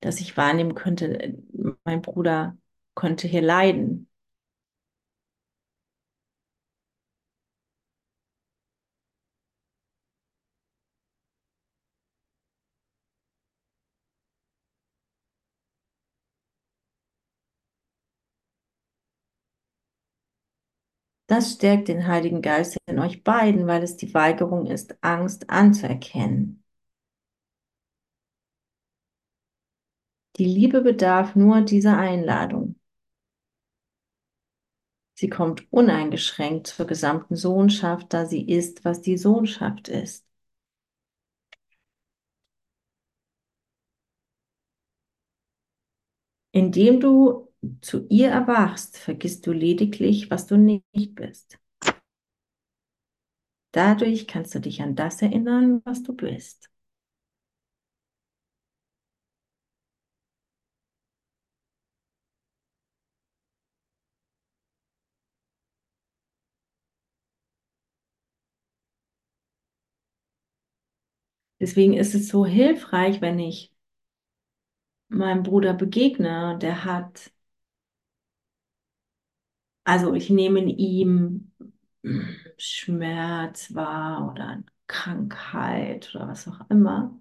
dass 0.00 0.20
ich 0.20 0.36
wahrnehmen 0.36 0.74
könnte, 0.74 1.38
mein 1.84 2.02
Bruder 2.02 2.56
könnte 2.94 3.28
hier 3.28 3.42
leiden. 3.42 4.07
Das 21.28 21.52
stärkt 21.52 21.86
den 21.86 22.08
Heiligen 22.08 22.42
Geist 22.42 22.76
in 22.86 22.98
euch 22.98 23.22
beiden, 23.22 23.68
weil 23.68 23.84
es 23.84 23.96
die 23.96 24.12
Weigerung 24.14 24.66
ist, 24.66 24.96
Angst 25.00 25.48
anzuerkennen. 25.48 26.64
Die 30.38 30.46
Liebe 30.46 30.80
bedarf 30.80 31.36
nur 31.36 31.60
dieser 31.60 31.98
Einladung. 31.98 32.76
Sie 35.12 35.28
kommt 35.28 35.70
uneingeschränkt 35.70 36.68
zur 36.68 36.86
gesamten 36.86 37.36
Sohnschaft, 37.36 38.14
da 38.14 38.24
sie 38.24 38.48
ist, 38.48 38.86
was 38.86 39.02
die 39.02 39.18
Sohnschaft 39.18 39.88
ist. 39.88 40.24
Indem 46.52 47.00
du 47.00 47.47
zu 47.80 48.06
ihr 48.08 48.30
erwachst, 48.30 48.98
vergisst 48.98 49.46
du 49.46 49.52
lediglich, 49.52 50.30
was 50.30 50.46
du 50.46 50.56
nicht 50.56 51.14
bist. 51.14 51.58
Dadurch 53.72 54.26
kannst 54.26 54.54
du 54.54 54.60
dich 54.60 54.82
an 54.82 54.94
das 54.94 55.22
erinnern, 55.22 55.80
was 55.86 56.02
du 56.02 56.12
bist. 56.14 56.68
Deswegen 71.60 71.94
ist 71.94 72.14
es 72.16 72.26
so 72.28 72.44
hilfreich, 72.46 73.20
wenn 73.20 73.38
ich 73.38 73.72
meinem 75.08 75.42
Bruder 75.42 75.74
begegne, 75.74 76.58
der 76.60 76.84
hat, 76.86 77.30
also 79.88 80.14
ich 80.14 80.30
nehme 80.30 80.60
in 80.60 80.68
ihm 80.68 81.52
Schmerz 82.58 83.74
wahr 83.74 84.30
oder 84.32 84.62
Krankheit 84.86 86.14
oder 86.14 86.28
was 86.28 86.48
auch 86.48 86.68
immer. 86.70 87.18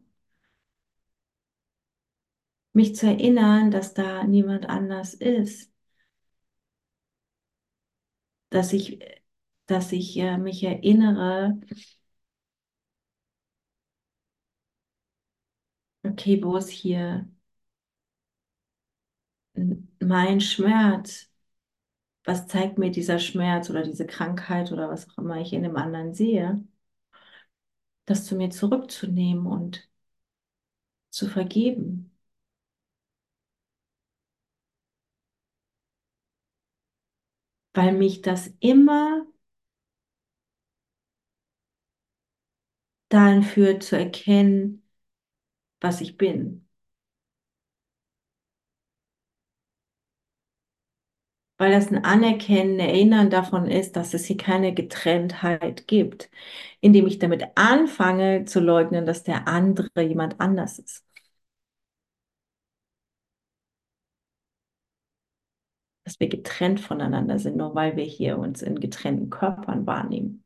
mich 2.74 2.96
zu 2.96 3.08
erinnern, 3.08 3.72
dass 3.72 3.94
da 3.94 4.24
niemand 4.24 4.70
anders 4.70 5.14
ist, 5.14 5.70
dass 8.50 8.74
ich, 8.74 9.00
dass 9.68 9.92
ich 9.92 10.18
äh, 10.18 10.38
mich 10.38 10.64
erinnere, 10.64 11.60
okay, 16.04 16.42
wo 16.44 16.58
ist 16.58 16.70
hier 16.70 17.28
mein 20.00 20.40
Schmerz? 20.42 21.30
Was 22.28 22.46
zeigt 22.48 22.78
mir 22.78 22.92
dieser 22.92 23.18
Schmerz 23.18 23.70
oder 23.72 23.82
diese 23.84 24.06
Krankheit 24.06 24.72
oder 24.72 24.88
was 24.90 25.10
auch 25.10 25.18
immer 25.18 25.38
ich 25.42 25.52
in 25.54 25.64
dem 25.64 25.76
anderen 25.78 26.14
sehe? 26.14 26.64
Das 28.06 28.26
zu 28.26 28.36
mir 28.36 28.50
zurückzunehmen 28.50 29.46
und 29.46 29.88
zu 31.10 31.28
vergeben. 31.28 32.12
Weil 37.74 37.94
mich 37.94 38.22
das 38.22 38.52
immer 38.60 39.26
dahin 43.10 43.44
führt 43.44 43.84
zu 43.84 43.98
erkennen, 43.98 44.84
was 45.82 46.02
ich 46.02 46.18
bin. 46.18 46.67
Weil 51.60 51.72
das 51.72 51.88
ein 51.92 52.04
Anerkennen, 52.06 52.80
Erinnern 52.80 53.30
davon 53.32 53.66
ist, 53.68 53.96
dass 53.96 54.14
es 54.14 54.26
hier 54.26 54.38
keine 54.38 54.74
Getrenntheit 54.74 55.88
gibt, 55.88 56.30
indem 56.82 57.08
ich 57.08 57.18
damit 57.20 57.44
anfange 57.56 58.46
zu 58.46 58.60
leugnen, 58.60 59.06
dass 59.08 59.24
der 59.24 59.48
andere 59.48 60.02
jemand 60.04 60.40
anders 60.40 60.78
ist. 60.80 61.04
Dass 66.06 66.20
wir 66.20 66.28
getrennt 66.28 66.80
voneinander 66.80 67.38
sind, 67.38 67.56
nur 67.58 67.76
weil 67.76 67.96
wir 67.98 68.04
hier 68.04 68.40
uns 68.40 68.64
in 68.64 68.80
getrennten 68.80 69.30
Körpern 69.30 69.86
wahrnehmen. 69.86 70.44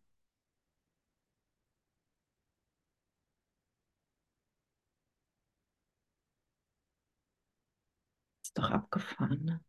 Ist 8.44 8.56
doch 8.60 8.70
abgefahren, 8.70 9.44
ne? 9.46 9.62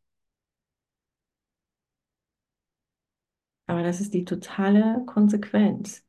Aber 3.73 3.83
das 3.83 4.01
ist 4.03 4.13
die 4.13 4.25
totale 4.27 5.03
Konsequenz. 5.07 6.05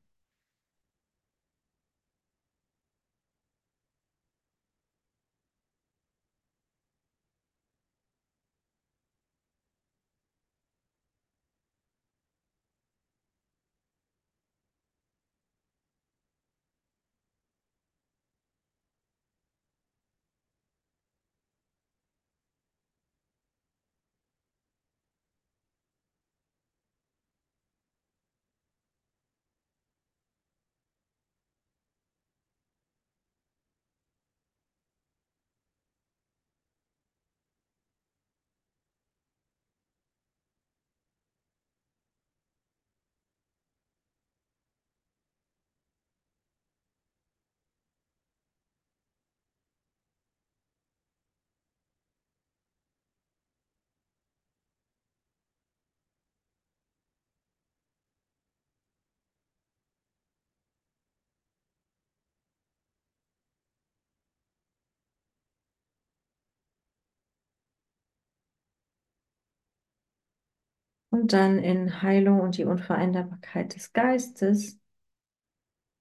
Und 71.14 71.32
dann 71.32 71.59
in 71.59 72.01
Heilung 72.01 72.39
und 72.41 72.57
die 72.57 72.66
Unveränderbarkeit 72.66 73.76
des 73.76 73.93
Geistes, 73.93 74.80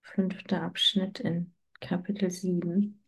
fünfter 0.02 0.62
Abschnitt 0.62 1.18
in 1.18 1.52
Kapitel 1.80 2.30
7, 2.30 3.02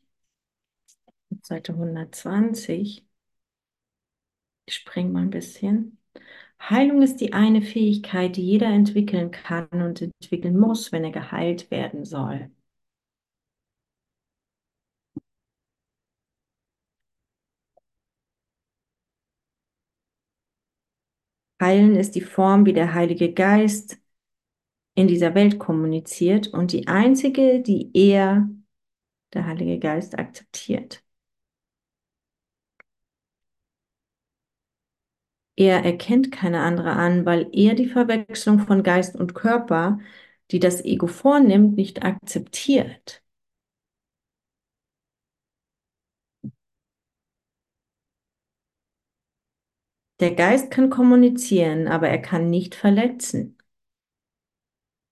Seite 1.43 1.75
120. 1.75 3.07
Ich 4.67 4.75
springe 4.75 5.11
mal 5.11 5.23
ein 5.23 5.31
bisschen. 5.31 5.99
Heilung 6.61 7.03
ist 7.03 7.17
die 7.21 7.33
eine 7.35 7.63
Fähigkeit, 7.63 8.37
die 8.37 8.45
jeder 8.47 8.69
entwickeln 8.69 9.31
kann 9.31 9.69
und 9.73 10.03
entwickeln 10.03 10.59
muss, 10.59 10.93
wenn 10.93 11.05
er 11.05 11.13
geheilt 11.13 11.71
werden 11.71 12.05
soll. 12.05 12.51
Heilen 21.65 21.97
ist 21.97 22.15
die 22.15 22.21
Form, 22.21 22.67
wie 22.67 22.75
der 22.75 22.93
Heilige 22.95 23.33
Geist 23.33 23.99
in 24.95 25.09
dieser 25.09 25.35
Welt 25.35 25.59
kommuniziert 25.59 26.49
und 26.49 26.73
die 26.73 26.89
einzige, 26.89 27.63
die 27.63 27.91
er, 27.95 28.49
der 29.35 29.47
Heilige 29.47 29.79
Geist, 29.79 30.19
akzeptiert. 30.19 31.03
Er 35.57 35.85
erkennt 35.85 36.31
keine 36.33 36.61
andere 36.63 36.93
an, 36.93 37.27
weil 37.27 37.49
er 37.53 37.75
die 37.75 37.87
Verwechslung 37.89 38.61
von 38.61 38.83
Geist 38.85 39.17
und 39.17 39.35
Körper, 39.35 39.99
die 40.53 40.61
das 40.61 40.85
Ego 40.85 41.07
vornimmt, 41.09 41.77
nicht 41.77 42.05
akzeptiert. 42.05 43.24
Der 50.21 50.35
Geist 50.35 50.71
kann 50.71 50.91
kommunizieren, 50.91 51.89
aber 51.89 52.09
er 52.09 52.21
kann 52.21 52.51
nicht 52.51 52.75
verletzen. 52.75 53.57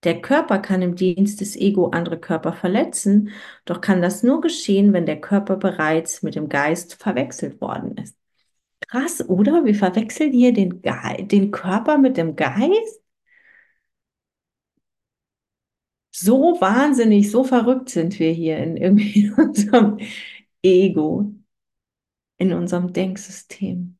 Der 0.05 0.21
Körper 0.21 0.59
kann 0.59 0.83
im 0.83 0.97
Dienst 0.97 1.41
des 1.41 1.55
Ego 1.57 1.89
andere 1.89 2.19
Körper 2.19 2.53
verletzen, 2.53 3.31
doch 3.65 3.81
kann 3.81 4.03
das 4.03 4.23
nur 4.23 4.41
geschehen, 4.41 4.93
wenn 4.93 5.07
der 5.07 5.21
Körper 5.21 5.57
bereits 5.57 6.23
mit 6.23 6.35
dem 6.35 6.49
Geist 6.49 6.95
verwechselt 6.95 7.61
worden 7.61 7.97
ist. 7.97 8.17
Krass, 8.89 9.29
oder? 9.29 9.65
Wir 9.65 9.75
verwechseln 9.75 10.33
hier 10.33 10.53
den, 10.53 10.83
Ge 10.83 11.25
den 11.25 11.51
Körper 11.53 11.99
mit 11.99 12.17
dem 12.17 12.37
Geist? 12.37 13.01
So 16.11 16.61
wahnsinnig, 16.61 17.31
so 17.31 17.43
verrückt 17.45 17.89
sind 17.89 18.19
wir 18.19 18.31
hier 18.33 18.59
in 18.59 18.77
irgendwie 18.77 19.25
in 19.27 19.35
unserem 19.39 19.99
Ego, 20.63 21.35
in 22.39 22.53
unserem 22.53 22.93
Denksystem. 22.93 23.99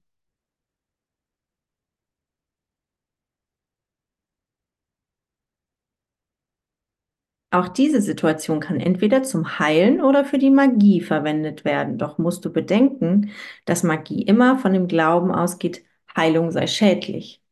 Auch 7.53 7.69
diese 7.69 8.01
Situation 8.01 8.61
kann 8.61 8.81
entweder 8.81 9.23
zum 9.23 9.59
Heilen 9.59 10.01
oder 10.01 10.25
für 10.25 10.39
die 10.39 10.51
Magie 10.51 11.01
verwendet 11.03 11.65
werden. 11.65 11.99
Doch 11.99 12.19
musst 12.19 12.45
du 12.45 12.53
bedenken, 12.53 13.31
dass 13.67 13.83
Magie 13.83 14.23
immer 14.23 14.59
von 14.59 14.73
dem 14.73 14.89
Glauben 14.89 15.31
ausgeht, 15.33 15.85
Heilung 16.17 16.51
sei 16.51 16.67
schädlich. 16.67 17.43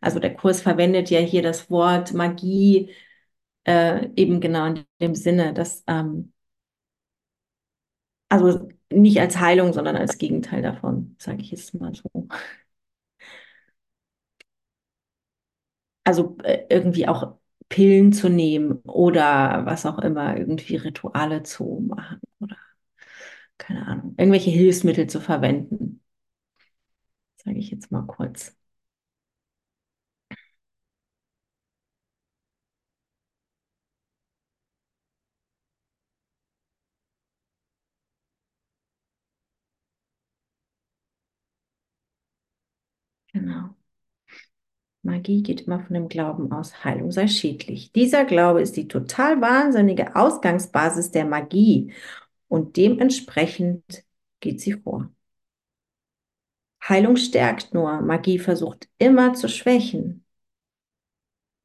Also 0.00 0.20
der 0.20 0.34
Kurs 0.36 0.62
verwendet 0.62 1.10
ja 1.10 1.20
hier 1.20 1.42
das 1.42 1.70
Wort 1.70 2.14
Magie 2.14 2.90
äh, 3.66 4.08
eben 4.16 4.40
genau 4.40 4.66
in 4.66 4.84
dem 5.00 5.14
Sinne, 5.16 5.54
dass 5.54 5.84
ähm, 5.88 6.32
also 8.28 8.68
nicht 8.90 9.20
als 9.20 9.38
Heilung, 9.40 9.72
sondern 9.72 9.96
als 9.96 10.18
Gegenteil 10.18 10.62
davon, 10.62 11.16
sage 11.18 11.42
ich 11.42 11.50
jetzt 11.50 11.74
mal 11.74 11.94
so. 11.94 12.10
Also 16.04 16.36
äh, 16.44 16.66
irgendwie 16.68 17.06
auch 17.08 17.36
Pillen 17.72 18.12
zu 18.14 18.28
nehmen 18.30 18.74
oder 18.84 19.66
was 19.66 19.86
auch 19.86 19.98
immer, 20.00 20.36
irgendwie 20.38 20.76
Rituale 20.76 21.42
zu 21.44 21.84
machen 21.88 22.20
oder 22.40 22.56
keine 23.58 23.86
Ahnung, 23.86 24.14
irgendwelche 24.18 24.50
Hilfsmittel 24.50 25.06
zu 25.08 25.20
verwenden. 25.20 26.00
Sage 27.36 27.58
ich 27.58 27.70
jetzt 27.70 27.90
mal 27.90 28.06
kurz. 28.06 28.56
Genau. 43.32 43.74
Magie 45.02 45.42
geht 45.42 45.62
immer 45.62 45.80
von 45.80 45.94
dem 45.94 46.08
Glauben 46.08 46.52
aus, 46.52 46.84
Heilung 46.84 47.10
sei 47.10 47.26
schädlich. 47.26 47.92
Dieser 47.92 48.24
Glaube 48.24 48.62
ist 48.62 48.76
die 48.76 48.86
total 48.88 49.40
wahnsinnige 49.40 50.14
Ausgangsbasis 50.14 51.10
der 51.10 51.24
Magie 51.24 51.92
und 52.48 52.76
dementsprechend 52.76 54.04
geht 54.40 54.60
sie 54.60 54.74
vor. 54.74 55.10
Heilung 56.88 57.16
stärkt 57.16 57.74
nur, 57.74 58.00
Magie 58.00 58.38
versucht 58.38 58.88
immer 58.98 59.34
zu 59.34 59.48
schwächen. 59.48 60.24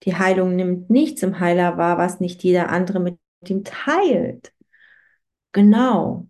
Die 0.03 0.15
Heilung 0.15 0.55
nimmt 0.55 0.89
nichts 0.89 1.23
im 1.23 1.39
Heiler 1.39 1.77
wahr, 1.77 1.97
was 1.97 2.19
nicht 2.19 2.43
jeder 2.43 2.69
andere 2.69 2.99
mit 2.99 3.19
ihm 3.47 3.63
teilt. 3.63 4.53
Genau. 5.51 6.27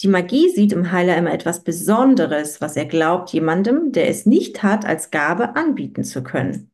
Die 0.00 0.08
Magie 0.08 0.48
sieht 0.48 0.72
im 0.72 0.90
Heiler 0.90 1.18
immer 1.18 1.34
etwas 1.34 1.62
Besonderes, 1.62 2.62
was 2.62 2.76
er 2.76 2.86
glaubt, 2.86 3.28
jemandem, 3.34 3.92
der 3.92 4.08
es 4.08 4.24
nicht 4.24 4.62
hat, 4.62 4.86
als 4.86 5.10
Gabe 5.10 5.54
anbieten 5.54 6.02
zu 6.02 6.22
können. 6.22 6.70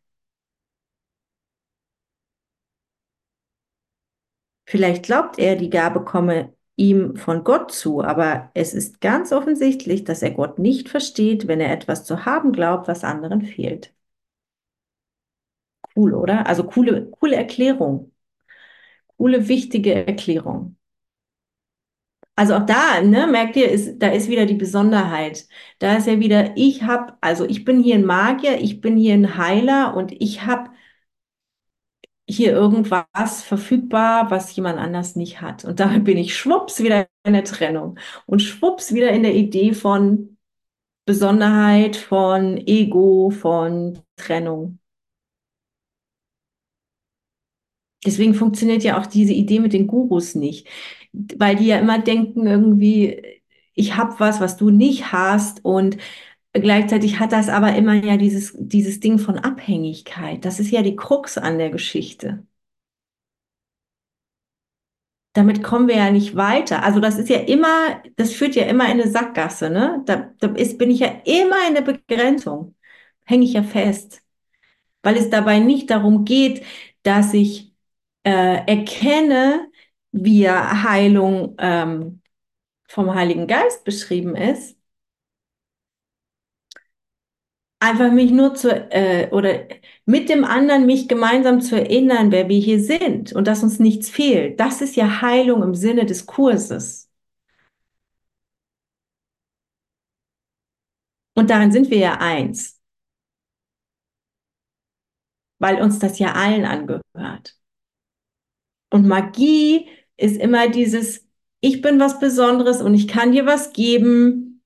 Vielleicht 4.66 5.04
glaubt 5.04 5.38
er, 5.38 5.54
die 5.56 5.70
Gabe 5.70 6.04
komme 6.04 6.52
ihm 6.76 7.14
von 7.16 7.44
Gott 7.44 7.70
zu, 7.72 8.02
aber 8.02 8.50
es 8.54 8.74
ist 8.74 9.00
ganz 9.00 9.30
offensichtlich, 9.32 10.02
dass 10.04 10.20
er 10.22 10.30
Gott 10.32 10.58
nicht 10.58 10.88
versteht, 10.88 11.46
wenn 11.48 11.60
er 11.60 11.72
etwas 11.72 12.04
zu 12.04 12.24
haben 12.24 12.50
glaubt, 12.52 12.88
was 12.88 13.04
anderen 13.04 13.42
fehlt. 13.42 13.92
Cool, 15.96 16.14
oder? 16.14 16.46
Also 16.46 16.64
coole, 16.64 17.10
coole 17.10 17.36
Erklärung. 17.36 18.12
Coole, 19.16 19.48
wichtige 19.48 19.94
Erklärung. 20.06 20.76
Also 22.34 22.54
auch 22.54 22.66
da, 22.66 23.02
ne, 23.02 23.26
merkt 23.26 23.56
ihr, 23.56 23.70
ist, 23.70 23.98
da 23.98 24.08
ist 24.08 24.28
wieder 24.28 24.46
die 24.46 24.54
Besonderheit. 24.54 25.46
Da 25.78 25.96
ist 25.96 26.06
ja 26.06 26.18
wieder, 26.18 26.56
ich 26.56 26.82
habe, 26.82 27.14
also 27.20 27.44
ich 27.46 27.64
bin 27.64 27.82
hier 27.82 27.94
ein 27.96 28.04
Magier, 28.06 28.58
ich 28.60 28.80
bin 28.80 28.96
hier 28.96 29.14
ein 29.14 29.36
Heiler 29.36 29.94
und 29.96 30.12
ich 30.12 30.44
habe 30.46 30.70
hier 32.28 32.52
irgendwas 32.52 33.42
verfügbar, 33.42 34.30
was 34.30 34.54
jemand 34.56 34.78
anders 34.78 35.16
nicht 35.16 35.40
hat. 35.40 35.64
Und 35.64 35.80
damit 35.80 36.04
bin 36.04 36.16
ich 36.18 36.36
schwupps 36.36 36.82
wieder 36.82 37.08
in 37.24 37.34
der 37.34 37.44
Trennung 37.44 37.98
und 38.26 38.40
schwupps 38.40 38.94
wieder 38.94 39.10
in 39.10 39.22
der 39.22 39.34
Idee 39.34 39.74
von 39.74 40.38
Besonderheit, 41.06 41.96
von 41.96 42.58
Ego, 42.58 43.30
von 43.30 44.00
Trennung. 44.16 44.78
Deswegen 48.04 48.34
funktioniert 48.34 48.82
ja 48.82 49.00
auch 49.00 49.06
diese 49.06 49.32
Idee 49.32 49.60
mit 49.60 49.72
den 49.72 49.86
Gurus 49.86 50.34
nicht, 50.34 50.68
weil 51.12 51.56
die 51.56 51.66
ja 51.66 51.78
immer 51.78 51.98
denken 52.00 52.46
irgendwie, 52.46 53.22
ich 53.74 53.96
habe 53.96 54.14
was, 54.20 54.40
was 54.40 54.56
du 54.56 54.70
nicht 54.70 55.12
hast 55.12 55.64
und 55.64 55.96
gleichzeitig 56.52 57.20
hat 57.20 57.32
das 57.32 57.48
aber 57.48 57.74
immer 57.76 57.94
ja 57.94 58.16
dieses, 58.16 58.54
dieses 58.58 59.00
Ding 59.00 59.18
von 59.18 59.38
Abhängigkeit. 59.38 60.44
Das 60.44 60.60
ist 60.60 60.70
ja 60.70 60.82
die 60.82 60.96
Krux 60.96 61.38
an 61.38 61.58
der 61.58 61.70
Geschichte. 61.70 62.44
Damit 65.34 65.62
kommen 65.62 65.88
wir 65.88 65.96
ja 65.96 66.10
nicht 66.10 66.36
weiter. 66.36 66.82
Also 66.82 67.00
das 67.00 67.18
ist 67.18 67.28
ja 67.30 67.38
immer, 67.38 68.02
das 68.16 68.32
führt 68.32 68.54
ja 68.54 68.64
immer 68.66 68.84
in 68.86 69.00
eine 69.00 69.08
Sackgasse, 69.10 69.70
ne? 69.70 70.02
Da, 70.04 70.30
da 70.40 70.48
ist, 70.54 70.76
bin 70.78 70.90
ich 70.90 71.00
ja 71.00 71.08
immer 71.24 71.56
in 71.68 71.74
der 71.74 71.80
Begrenzung. 71.82 72.74
Hänge 73.24 73.44
ich 73.44 73.54
ja 73.54 73.62
fest. 73.62 74.22
Weil 75.02 75.16
es 75.16 75.30
dabei 75.30 75.60
nicht 75.60 75.90
darum 75.90 76.24
geht, 76.26 76.64
dass 77.04 77.34
ich 77.34 77.74
äh, 78.24 78.30
erkenne, 78.66 79.70
wie 80.12 80.48
Heilung 80.48 81.56
ähm, 81.58 82.22
vom 82.88 83.14
Heiligen 83.14 83.46
Geist 83.46 83.84
beschrieben 83.84 84.36
ist, 84.36 84.76
einfach 87.80 88.12
mich 88.12 88.30
nur 88.30 88.54
zu, 88.54 88.70
äh, 88.92 89.28
oder 89.30 89.66
mit 90.06 90.28
dem 90.28 90.44
anderen 90.44 90.86
mich 90.86 91.08
gemeinsam 91.08 91.60
zu 91.60 91.76
erinnern, 91.76 92.30
wer 92.32 92.48
wir 92.48 92.58
hier 92.60 92.80
sind 92.80 93.32
und 93.32 93.46
dass 93.48 93.62
uns 93.64 93.78
nichts 93.80 94.08
fehlt. 94.08 94.60
Das 94.60 94.80
ist 94.80 94.94
ja 94.96 95.20
Heilung 95.22 95.62
im 95.62 95.74
Sinne 95.74 96.06
des 96.06 96.26
Kurses. 96.26 97.10
Und 101.34 101.50
darin 101.50 101.72
sind 101.72 101.90
wir 101.90 101.98
ja 101.98 102.18
eins, 102.20 102.80
weil 105.58 105.80
uns 105.80 105.98
das 105.98 106.18
ja 106.18 106.32
allen 106.34 106.64
angehört. 106.66 107.56
Und 108.90 109.06
Magie 109.08 109.88
ist 110.16 110.36
immer 110.38 110.68
dieses, 110.68 111.26
ich 111.60 111.82
bin 111.82 112.00
was 112.00 112.18
Besonderes 112.20 112.80
und 112.82 112.94
ich 112.94 113.08
kann 113.08 113.32
dir 113.32 113.46
was 113.46 113.72
geben, 113.72 114.62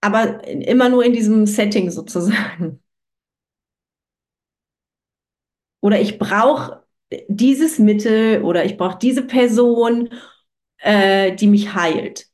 aber 0.00 0.46
immer 0.48 0.88
nur 0.88 1.04
in 1.04 1.12
diesem 1.12 1.46
Setting 1.46 1.90
sozusagen. 1.90 2.82
Oder 5.80 6.00
ich 6.00 6.18
brauche 6.18 6.84
dieses 7.28 7.78
Mittel 7.78 8.42
oder 8.42 8.64
ich 8.64 8.76
brauche 8.76 8.98
diese 8.98 9.22
Person, 9.26 10.10
äh, 10.78 11.34
die 11.36 11.46
mich 11.48 11.74
heilt. 11.74 12.28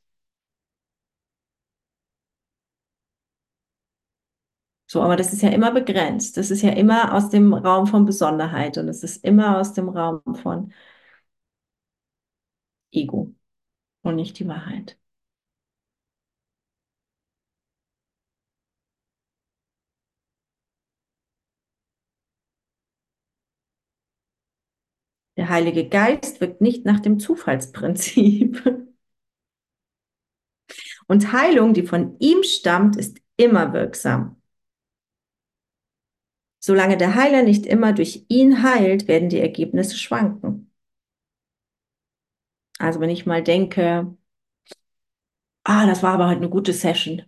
So, 4.87 5.01
aber 5.03 5.15
das 5.15 5.33
ist 5.33 5.41
ja 5.43 5.49
immer 5.49 5.71
begrenzt. 5.71 6.35
Das 6.37 6.49
ist 6.49 6.61
ja 6.63 6.71
immer 6.71 7.13
aus 7.13 7.29
dem 7.29 7.53
Raum 7.53 7.85
von 7.87 8.05
Besonderheit 8.05 8.77
und 8.77 8.87
es 8.87 9.03
ist 9.03 9.23
immer 9.23 9.57
aus 9.59 9.73
dem 9.73 9.87
Raum 9.89 10.21
von 10.35 10.73
Ego 12.91 13.33
und 14.03 14.15
nicht 14.17 14.39
die 14.39 14.47
Wahrheit. 14.47 14.97
Der 25.37 25.49
Heilige 25.49 25.89
Geist 25.89 26.39
wirkt 26.39 26.61
nicht 26.61 26.85
nach 26.85 26.99
dem 26.99 27.17
Zufallsprinzip. 27.19 28.63
Und 31.07 31.31
Heilung, 31.33 31.73
die 31.73 31.83
von 31.83 32.15
ihm 32.19 32.43
stammt, 32.43 32.95
ist 32.95 33.17
immer 33.37 33.73
wirksam. 33.73 34.35
Solange 36.61 36.95
der 36.95 37.15
Heiler 37.15 37.43
nicht 37.43 37.65
immer 37.65 37.91
durch 37.91 38.23
ihn 38.29 38.63
heilt, 38.63 39.09
werden 39.09 39.27
die 39.27 39.41
Ergebnisse 39.41 39.97
schwanken. 39.97 40.68
Also 42.79 42.99
wenn 42.99 43.09
ich 43.11 43.25
mal 43.27 43.43
denke, 43.43 44.15
ah, 45.63 45.85
das 45.85 46.03
war 46.03 46.13
aber 46.13 46.27
heute 46.27 46.37
eine 46.37 46.49
gute 46.49 46.73
Session. 46.73 47.23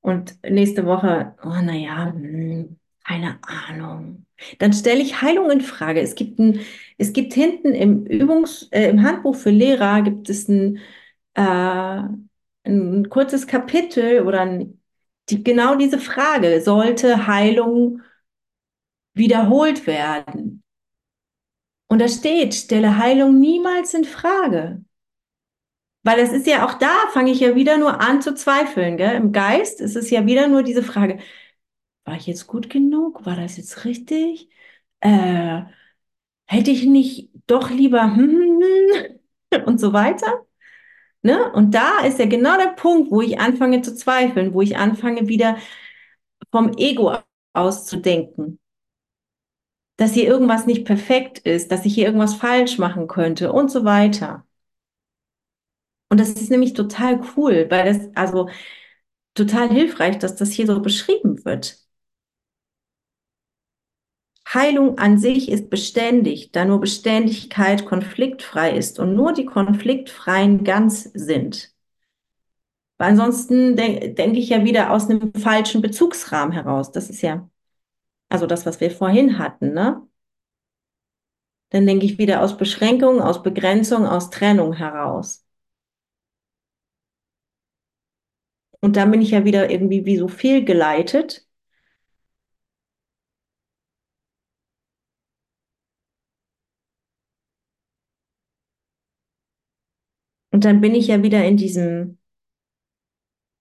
Und 0.00 0.38
nächste 0.48 0.86
Woche, 0.86 1.36
oh 1.44 1.48
naja, 1.62 2.12
hm, 2.12 2.78
keine 3.06 3.38
Ahnung. 3.44 4.26
Dann 4.58 4.72
stelle 4.72 5.02
ich 5.02 5.22
Heilung 5.22 5.50
in 5.50 5.60
Frage. 5.60 6.00
Es 6.00 6.14
gibt 6.14 6.38
ein, 6.38 6.60
es 6.98 7.12
gibt 7.12 7.34
hinten 7.34 7.74
im 7.74 8.06
Übungs, 8.06 8.68
äh, 8.72 8.88
im 8.90 9.02
Handbuch 9.02 9.36
für 9.36 9.50
Lehrer 9.50 10.02
gibt 10.02 10.30
es 10.30 10.48
ein, 10.48 10.78
äh, 11.34 12.02
ein 12.64 13.08
kurzes 13.10 13.46
Kapitel 13.46 14.22
oder 14.26 14.42
ein, 14.42 14.80
die, 15.30 15.44
genau 15.44 15.76
diese 15.76 15.98
Frage, 15.98 16.60
sollte 16.62 17.26
Heilung 17.26 18.02
wiederholt 19.14 19.86
werden? 19.86 20.59
Und 21.90 21.98
da 21.98 22.08
steht, 22.08 22.54
stelle 22.54 22.96
Heilung 22.96 23.38
niemals 23.38 23.92
in 23.94 24.04
Frage. 24.04 24.82
Weil 26.02 26.18
es 26.20 26.32
ist 26.32 26.46
ja 26.46 26.66
auch 26.66 26.74
da, 26.74 26.90
fange 27.12 27.30
ich 27.30 27.40
ja 27.40 27.54
wieder 27.54 27.76
nur 27.78 28.00
an 28.00 28.22
zu 28.22 28.34
zweifeln. 28.34 28.96
Gell? 28.96 29.14
Im 29.16 29.32
Geist 29.32 29.80
ist 29.80 29.96
es 29.96 30.10
ja 30.10 30.24
wieder 30.26 30.48
nur 30.48 30.62
diese 30.62 30.82
Frage, 30.82 31.18
war 32.04 32.16
ich 32.16 32.26
jetzt 32.26 32.46
gut 32.46 32.70
genug? 32.70 33.26
War 33.26 33.36
das 33.36 33.56
jetzt 33.58 33.84
richtig? 33.86 34.50
Äh, 35.00 35.62
hätte 36.46 36.70
ich 36.72 36.86
nicht 36.86 37.30
doch 37.46 37.70
lieber 37.70 38.04
und 39.66 39.80
so 39.80 39.92
weiter? 39.92 40.46
Ne? 41.22 41.52
Und 41.52 41.74
da 41.74 42.00
ist 42.06 42.18
ja 42.18 42.26
genau 42.26 42.56
der 42.58 42.72
Punkt, 42.74 43.10
wo 43.10 43.22
ich 43.22 43.40
anfange 43.40 43.82
zu 43.82 43.94
zweifeln, 43.96 44.54
wo 44.54 44.62
ich 44.62 44.76
anfange 44.78 45.28
wieder 45.28 45.58
vom 46.52 46.72
Ego 46.78 47.16
auszudenken. 47.54 48.59
Dass 50.00 50.14
hier 50.14 50.26
irgendwas 50.26 50.66
nicht 50.66 50.84
perfekt 50.84 51.38
ist, 51.40 51.70
dass 51.70 51.84
ich 51.84 51.94
hier 51.94 52.06
irgendwas 52.06 52.34
falsch 52.34 52.78
machen 52.78 53.06
könnte 53.06 53.52
und 53.52 53.70
so 53.70 53.84
weiter. 53.84 54.46
Und 56.08 56.18
das 56.20 56.30
ist 56.30 56.50
nämlich 56.50 56.74
total 56.74 57.20
cool, 57.36 57.66
weil 57.70 57.84
das, 57.92 58.08
also 58.16 58.48
total 59.34 59.70
hilfreich, 59.70 60.18
dass 60.18 60.36
das 60.36 60.52
hier 60.52 60.66
so 60.66 60.80
beschrieben 60.82 61.44
wird. 61.44 61.78
Heilung 64.52 64.98
an 64.98 65.18
sich 65.18 65.50
ist 65.50 65.70
beständig, 65.70 66.52
da 66.52 66.64
nur 66.66 66.80
Beständigkeit 66.80 67.86
konfliktfrei 67.86 68.76
ist 68.76 68.98
und 68.98 69.14
nur 69.14 69.32
die 69.32 69.46
konfliktfreien 69.46 70.62
ganz 70.64 71.04
sind. 71.14 71.72
Weil 72.98 73.10
ansonsten 73.10 73.74
de 73.76 74.14
denke 74.14 74.38
ich 74.38 74.50
ja 74.50 74.64
wieder 74.64 74.92
aus 74.92 75.10
einem 75.10 75.32
falschen 75.34 75.82
Bezugsrahmen 75.82 76.52
heraus. 76.52 76.92
Das 76.92 77.10
ist 77.10 77.22
ja 77.22 77.49
also 78.30 78.46
das, 78.46 78.64
was 78.66 78.80
wir 78.80 78.90
vorhin 78.90 79.38
hatten, 79.38 79.72
ne? 79.74 80.02
Dann 81.70 81.84
denke 81.86 82.06
ich 82.06 82.16
wieder 82.18 82.42
aus 82.42 82.56
Beschränkung, 82.56 83.20
aus 83.20 83.42
Begrenzung, 83.42 84.06
aus 84.06 84.30
Trennung 84.30 84.72
heraus. 84.74 85.44
Und 88.80 88.96
dann 88.96 89.10
bin 89.10 89.22
ich 89.22 89.30
ja 89.30 89.44
wieder 89.46 89.70
irgendwie 89.70 90.04
wie 90.06 90.16
so 90.18 90.28
fehlgeleitet. 90.28 91.46
Und 100.52 100.64
dann 100.64 100.80
bin 100.80 100.94
ich 100.94 101.08
ja 101.08 101.22
wieder 101.24 101.44
in 101.44 101.56
diesem, 101.56 102.18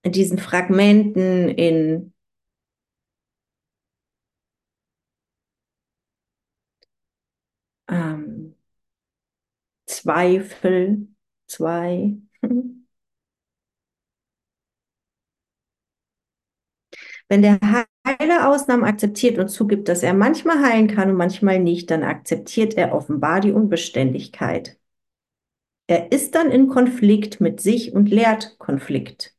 in 0.03 0.11
diesen 0.11 0.37
Fragmenten, 0.39 1.49
in 1.49 2.13
Zweifel, 10.01 11.07
zwei. 11.47 12.17
Wenn 17.27 17.41
der 17.41 17.59
Heiler 18.07 18.49
Ausnahmen 18.49 18.83
akzeptiert 18.83 19.37
und 19.37 19.49
zugibt, 19.49 19.87
dass 19.87 20.03
er 20.03 20.13
manchmal 20.13 20.61
heilen 20.63 20.87
kann 20.87 21.09
und 21.11 21.15
manchmal 21.17 21.59
nicht, 21.59 21.91
dann 21.91 22.03
akzeptiert 22.03 22.75
er 22.75 22.93
offenbar 22.93 23.39
die 23.39 23.51
Unbeständigkeit. 23.51 24.77
Er 25.87 26.13
ist 26.13 26.35
dann 26.35 26.51
in 26.51 26.69
Konflikt 26.69 27.41
mit 27.41 27.59
sich 27.59 27.91
und 27.93 28.07
lehrt 28.09 28.57
Konflikt. 28.59 29.35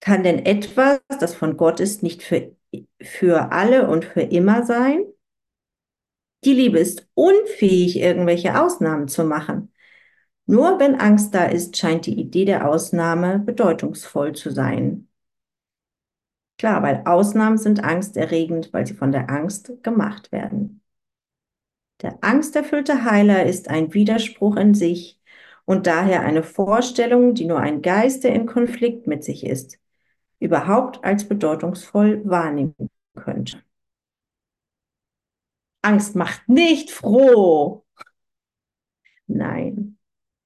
Kann 0.00 0.22
denn 0.22 0.44
etwas, 0.44 1.00
das 1.20 1.34
von 1.34 1.56
Gott 1.56 1.80
ist, 1.80 2.02
nicht 2.02 2.22
für, 2.22 2.54
für 3.00 3.52
alle 3.52 3.88
und 3.88 4.04
für 4.04 4.20
immer 4.22 4.64
sein? 4.66 5.04
Die 6.44 6.54
Liebe 6.54 6.78
ist 6.78 7.06
unfähig, 7.14 7.96
irgendwelche 7.98 8.60
Ausnahmen 8.60 9.08
zu 9.08 9.24
machen. 9.24 9.72
Nur 10.46 10.80
wenn 10.80 10.96
Angst 10.96 11.34
da 11.34 11.44
ist, 11.46 11.76
scheint 11.76 12.06
die 12.06 12.18
Idee 12.18 12.44
der 12.44 12.68
Ausnahme 12.68 13.38
bedeutungsvoll 13.38 14.34
zu 14.34 14.50
sein. 14.50 15.08
Klar, 16.58 16.82
weil 16.82 17.02
Ausnahmen 17.06 17.58
sind 17.58 17.82
angsterregend, 17.84 18.72
weil 18.72 18.86
sie 18.86 18.94
von 18.94 19.12
der 19.12 19.30
Angst 19.30 19.72
gemacht 19.82 20.32
werden. 20.32 20.82
Der 22.02 22.18
angsterfüllte 22.22 23.04
Heiler 23.04 23.46
ist 23.46 23.68
ein 23.68 23.94
Widerspruch 23.94 24.56
in 24.56 24.74
sich 24.74 25.20
und 25.64 25.86
daher 25.86 26.22
eine 26.22 26.42
Vorstellung, 26.42 27.34
die 27.34 27.44
nur 27.44 27.60
ein 27.60 27.82
Geist, 27.82 28.24
der 28.24 28.34
in 28.34 28.46
Konflikt 28.46 29.06
mit 29.06 29.22
sich 29.22 29.46
ist, 29.46 29.78
überhaupt 30.40 31.04
als 31.04 31.28
bedeutungsvoll 31.28 32.22
wahrnehmen 32.24 32.74
könnte. 33.14 33.62
Angst 35.82 36.14
macht 36.16 36.48
nicht 36.48 36.90
froh. 36.90 37.84
Nein, 39.26 39.98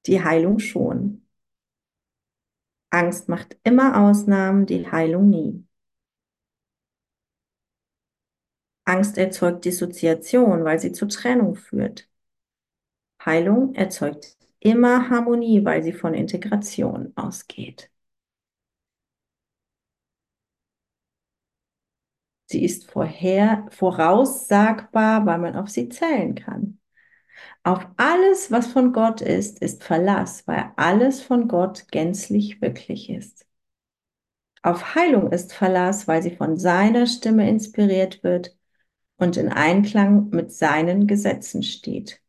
die 0.06 0.22
Heilung 0.24 0.58
schon. 0.58 1.26
Angst 2.90 3.28
macht 3.28 3.56
immer 3.64 4.00
Ausnahmen, 4.00 4.66
die 4.66 4.90
Heilung 4.90 5.28
nie. 5.30 5.64
Angst 8.86 9.18
erzeugt 9.18 9.64
Dissoziation, 9.66 10.64
weil 10.64 10.78
sie 10.80 10.92
zur 10.92 11.08
Trennung 11.08 11.56
führt. 11.56 12.08
Heilung 13.22 13.74
erzeugt 13.74 14.38
immer 14.60 15.10
Harmonie, 15.10 15.62
weil 15.66 15.82
sie 15.82 15.92
von 15.92 16.14
Integration 16.14 17.12
ausgeht. 17.14 17.90
Sie 22.46 22.64
ist 22.64 22.90
vorher, 22.90 23.66
voraussagbar, 23.70 25.26
weil 25.26 25.38
man 25.38 25.56
auf 25.56 25.68
sie 25.68 25.88
zählen 25.88 26.34
kann. 26.34 26.78
Auf 27.64 27.86
alles, 27.96 28.50
was 28.50 28.68
von 28.68 28.92
Gott 28.92 29.20
ist, 29.20 29.60
ist 29.60 29.82
Verlass, 29.82 30.46
weil 30.46 30.72
alles 30.76 31.22
von 31.22 31.48
Gott 31.48 31.86
gänzlich 31.90 32.62
wirklich 32.62 33.10
ist. 33.10 33.46
Auf 34.62 34.94
Heilung 34.94 35.32
ist 35.32 35.52
Verlass, 35.52 36.08
weil 36.08 36.22
sie 36.22 36.34
von 36.34 36.56
seiner 36.56 37.06
Stimme 37.06 37.48
inspiriert 37.48 38.22
wird 38.24 38.56
und 39.16 39.36
in 39.36 39.48
Einklang 39.48 40.30
mit 40.30 40.52
seinen 40.52 41.06
Gesetzen 41.06 41.62
steht. 41.62 42.20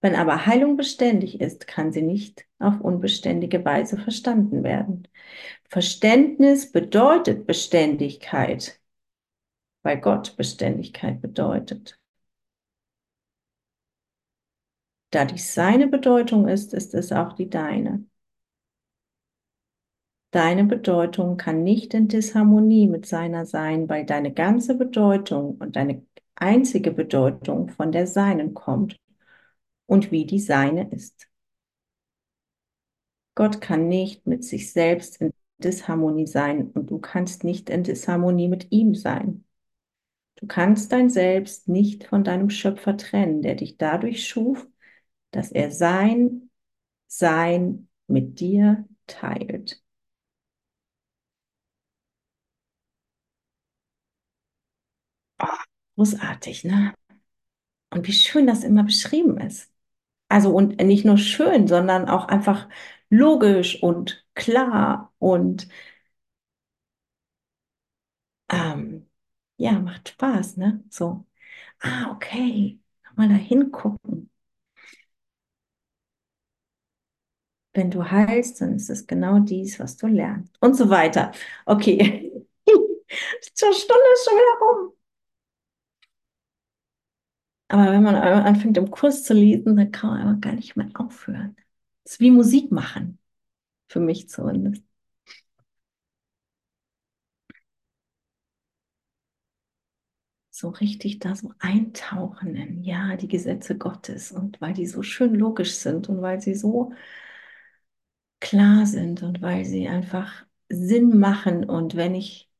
Wenn 0.00 0.14
aber 0.14 0.46
Heilung 0.46 0.76
beständig 0.76 1.40
ist, 1.40 1.66
kann 1.66 1.92
sie 1.92 2.02
nicht 2.02 2.46
auf 2.58 2.80
unbeständige 2.80 3.64
Weise 3.64 3.98
verstanden 3.98 4.62
werden. 4.62 5.06
Verständnis 5.68 6.72
bedeutet 6.72 7.46
Beständigkeit, 7.46 8.80
weil 9.82 10.00
Gott 10.00 10.36
Beständigkeit 10.36 11.20
bedeutet. 11.20 11.98
Da 15.10 15.24
dies 15.24 15.54
seine 15.54 15.86
Bedeutung 15.86 16.48
ist, 16.48 16.72
ist 16.72 16.94
es 16.94 17.12
auch 17.12 17.34
die 17.34 17.50
deine. 17.50 18.06
Deine 20.30 20.64
Bedeutung 20.64 21.36
kann 21.36 21.64
nicht 21.64 21.92
in 21.92 22.06
Disharmonie 22.06 22.86
mit 22.86 23.04
seiner 23.04 23.44
sein, 23.46 23.88
weil 23.88 24.06
deine 24.06 24.32
ganze 24.32 24.76
Bedeutung 24.76 25.56
und 25.58 25.74
deine 25.74 26.06
einzige 26.36 26.92
Bedeutung 26.92 27.68
von 27.68 27.90
der 27.90 28.06
seinen 28.06 28.54
kommt 28.54 28.96
und 29.90 30.12
wie 30.12 30.24
die 30.26 30.40
seine 30.40 30.88
ist. 30.92 31.28
Gott 33.34 33.60
kann 33.60 33.88
nicht 33.88 34.26
mit 34.26 34.44
sich 34.44 34.72
selbst 34.72 35.20
in 35.20 35.32
Disharmonie 35.58 36.26
sein 36.26 36.70
und 36.72 36.90
du 36.90 36.98
kannst 36.98 37.44
nicht 37.44 37.70
in 37.70 37.82
Disharmonie 37.84 38.48
mit 38.48 38.68
ihm 38.70 38.94
sein. 38.94 39.44
Du 40.36 40.46
kannst 40.46 40.92
dein 40.92 41.10
Selbst 41.10 41.68
nicht 41.68 42.04
von 42.06 42.24
deinem 42.24 42.50
Schöpfer 42.50 42.96
trennen, 42.96 43.42
der 43.42 43.56
dich 43.56 43.78
dadurch 43.78 44.28
schuf, 44.28 44.66
dass 45.32 45.52
er 45.52 45.70
sein 45.70 46.50
Sein 47.08 47.88
mit 48.08 48.40
dir 48.40 48.86
teilt. 49.08 49.82
Oh, 55.38 55.46
großartig, 55.96 56.64
ne? 56.64 56.94
Und 57.90 58.06
wie 58.08 58.12
schön 58.12 58.46
das 58.48 58.64
immer 58.64 58.84
beschrieben 58.84 59.38
ist. 59.38 59.69
Also 60.30 60.50
und 60.54 60.78
nicht 60.82 61.04
nur 61.06 61.18
schön, 61.18 61.68
sondern 61.68 62.08
auch 62.08 62.28
einfach 62.28 62.68
logisch 63.10 63.82
und 63.82 64.26
klar 64.34 65.12
und 65.20 65.68
ähm, 68.50 69.08
ja, 69.56 69.72
macht 69.80 70.10
Spaß, 70.10 70.56
ne? 70.56 70.84
So, 70.90 71.26
ah, 71.80 72.12
okay, 72.12 72.80
mal 73.16 73.28
da 73.28 73.34
hingucken. 73.36 74.30
Wenn 77.72 77.90
du 77.90 78.10
heilst, 78.10 78.60
dann 78.60 78.74
ist 78.76 78.90
es 78.90 79.06
genau 79.06 79.38
dies, 79.40 79.78
was 79.78 79.96
du 79.96 80.06
lernst. 80.08 80.56
Und 80.60 80.74
so 80.76 80.90
weiter. 80.90 81.32
Okay. 81.66 82.32
Die 82.66 83.50
Stunde 83.56 84.04
ist 84.14 84.24
schon 84.24 84.34
wieder 84.38 84.58
rum. 84.60 84.92
Aber 87.70 87.92
wenn 87.92 88.02
man 88.02 88.16
anfängt, 88.16 88.76
im 88.76 88.90
Kurs 88.90 89.22
zu 89.24 89.34
lesen, 89.34 89.76
dann 89.76 89.92
kann 89.92 90.10
man 90.10 90.20
einfach 90.28 90.40
gar 90.40 90.52
nicht 90.54 90.76
mehr 90.76 90.88
aufhören. 90.94 91.56
Das 92.04 92.14
ist 92.14 92.20
wie 92.20 92.30
Musik 92.30 92.72
machen. 92.72 93.18
Für 93.88 94.00
mich 94.00 94.28
zumindest. 94.30 94.84
So 100.52 100.68
richtig 100.68 101.18
da 101.20 101.34
so 101.36 101.52
eintauchen 101.58 102.54
in, 102.56 102.82
ja, 102.84 103.16
die 103.16 103.26
Gesetze 103.28 103.76
Gottes 103.78 104.30
und 104.32 104.60
weil 104.60 104.74
die 104.74 104.86
so 104.86 105.02
schön 105.02 105.34
logisch 105.34 105.74
sind 105.76 106.08
und 106.08 106.22
weil 106.22 106.40
sie 106.40 106.54
so 106.54 106.92
klar 108.40 108.84
sind 108.86 109.22
und 109.22 109.40
weil 109.42 109.64
sie 109.64 109.88
einfach 109.88 110.44
Sinn 110.68 111.18
machen 111.18 111.64
und 111.68 111.96
wenn 111.96 112.14
ich 112.14 112.50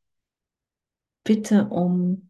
bitte 1.25 1.69
um 1.71 2.30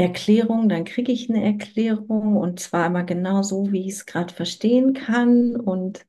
Erklärung, 0.00 0.68
dann 0.68 0.84
kriege 0.84 1.12
ich 1.12 1.30
eine 1.30 1.44
Erklärung 1.44 2.36
und 2.36 2.58
zwar 2.60 2.86
immer 2.86 3.04
genau 3.04 3.42
so, 3.42 3.70
wie 3.72 3.86
ich 3.86 3.94
es 3.94 4.06
gerade 4.06 4.32
verstehen 4.34 4.94
kann 4.94 5.56
und 5.56 6.06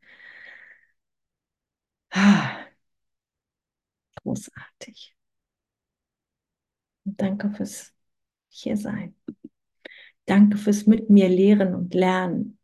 ah, 2.12 2.72
großartig. 4.24 5.14
Und 7.06 7.22
danke 7.22 7.50
fürs 7.52 7.94
hier 8.50 8.78
sein. 8.78 9.16
Danke 10.26 10.58
fürs 10.58 10.88
mit 10.88 11.10
mir 11.10 11.30
lehren 11.30 11.76
und 11.76 11.94
lernen 11.94 12.58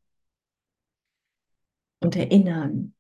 und 2.00 2.16
erinnern 2.16 2.94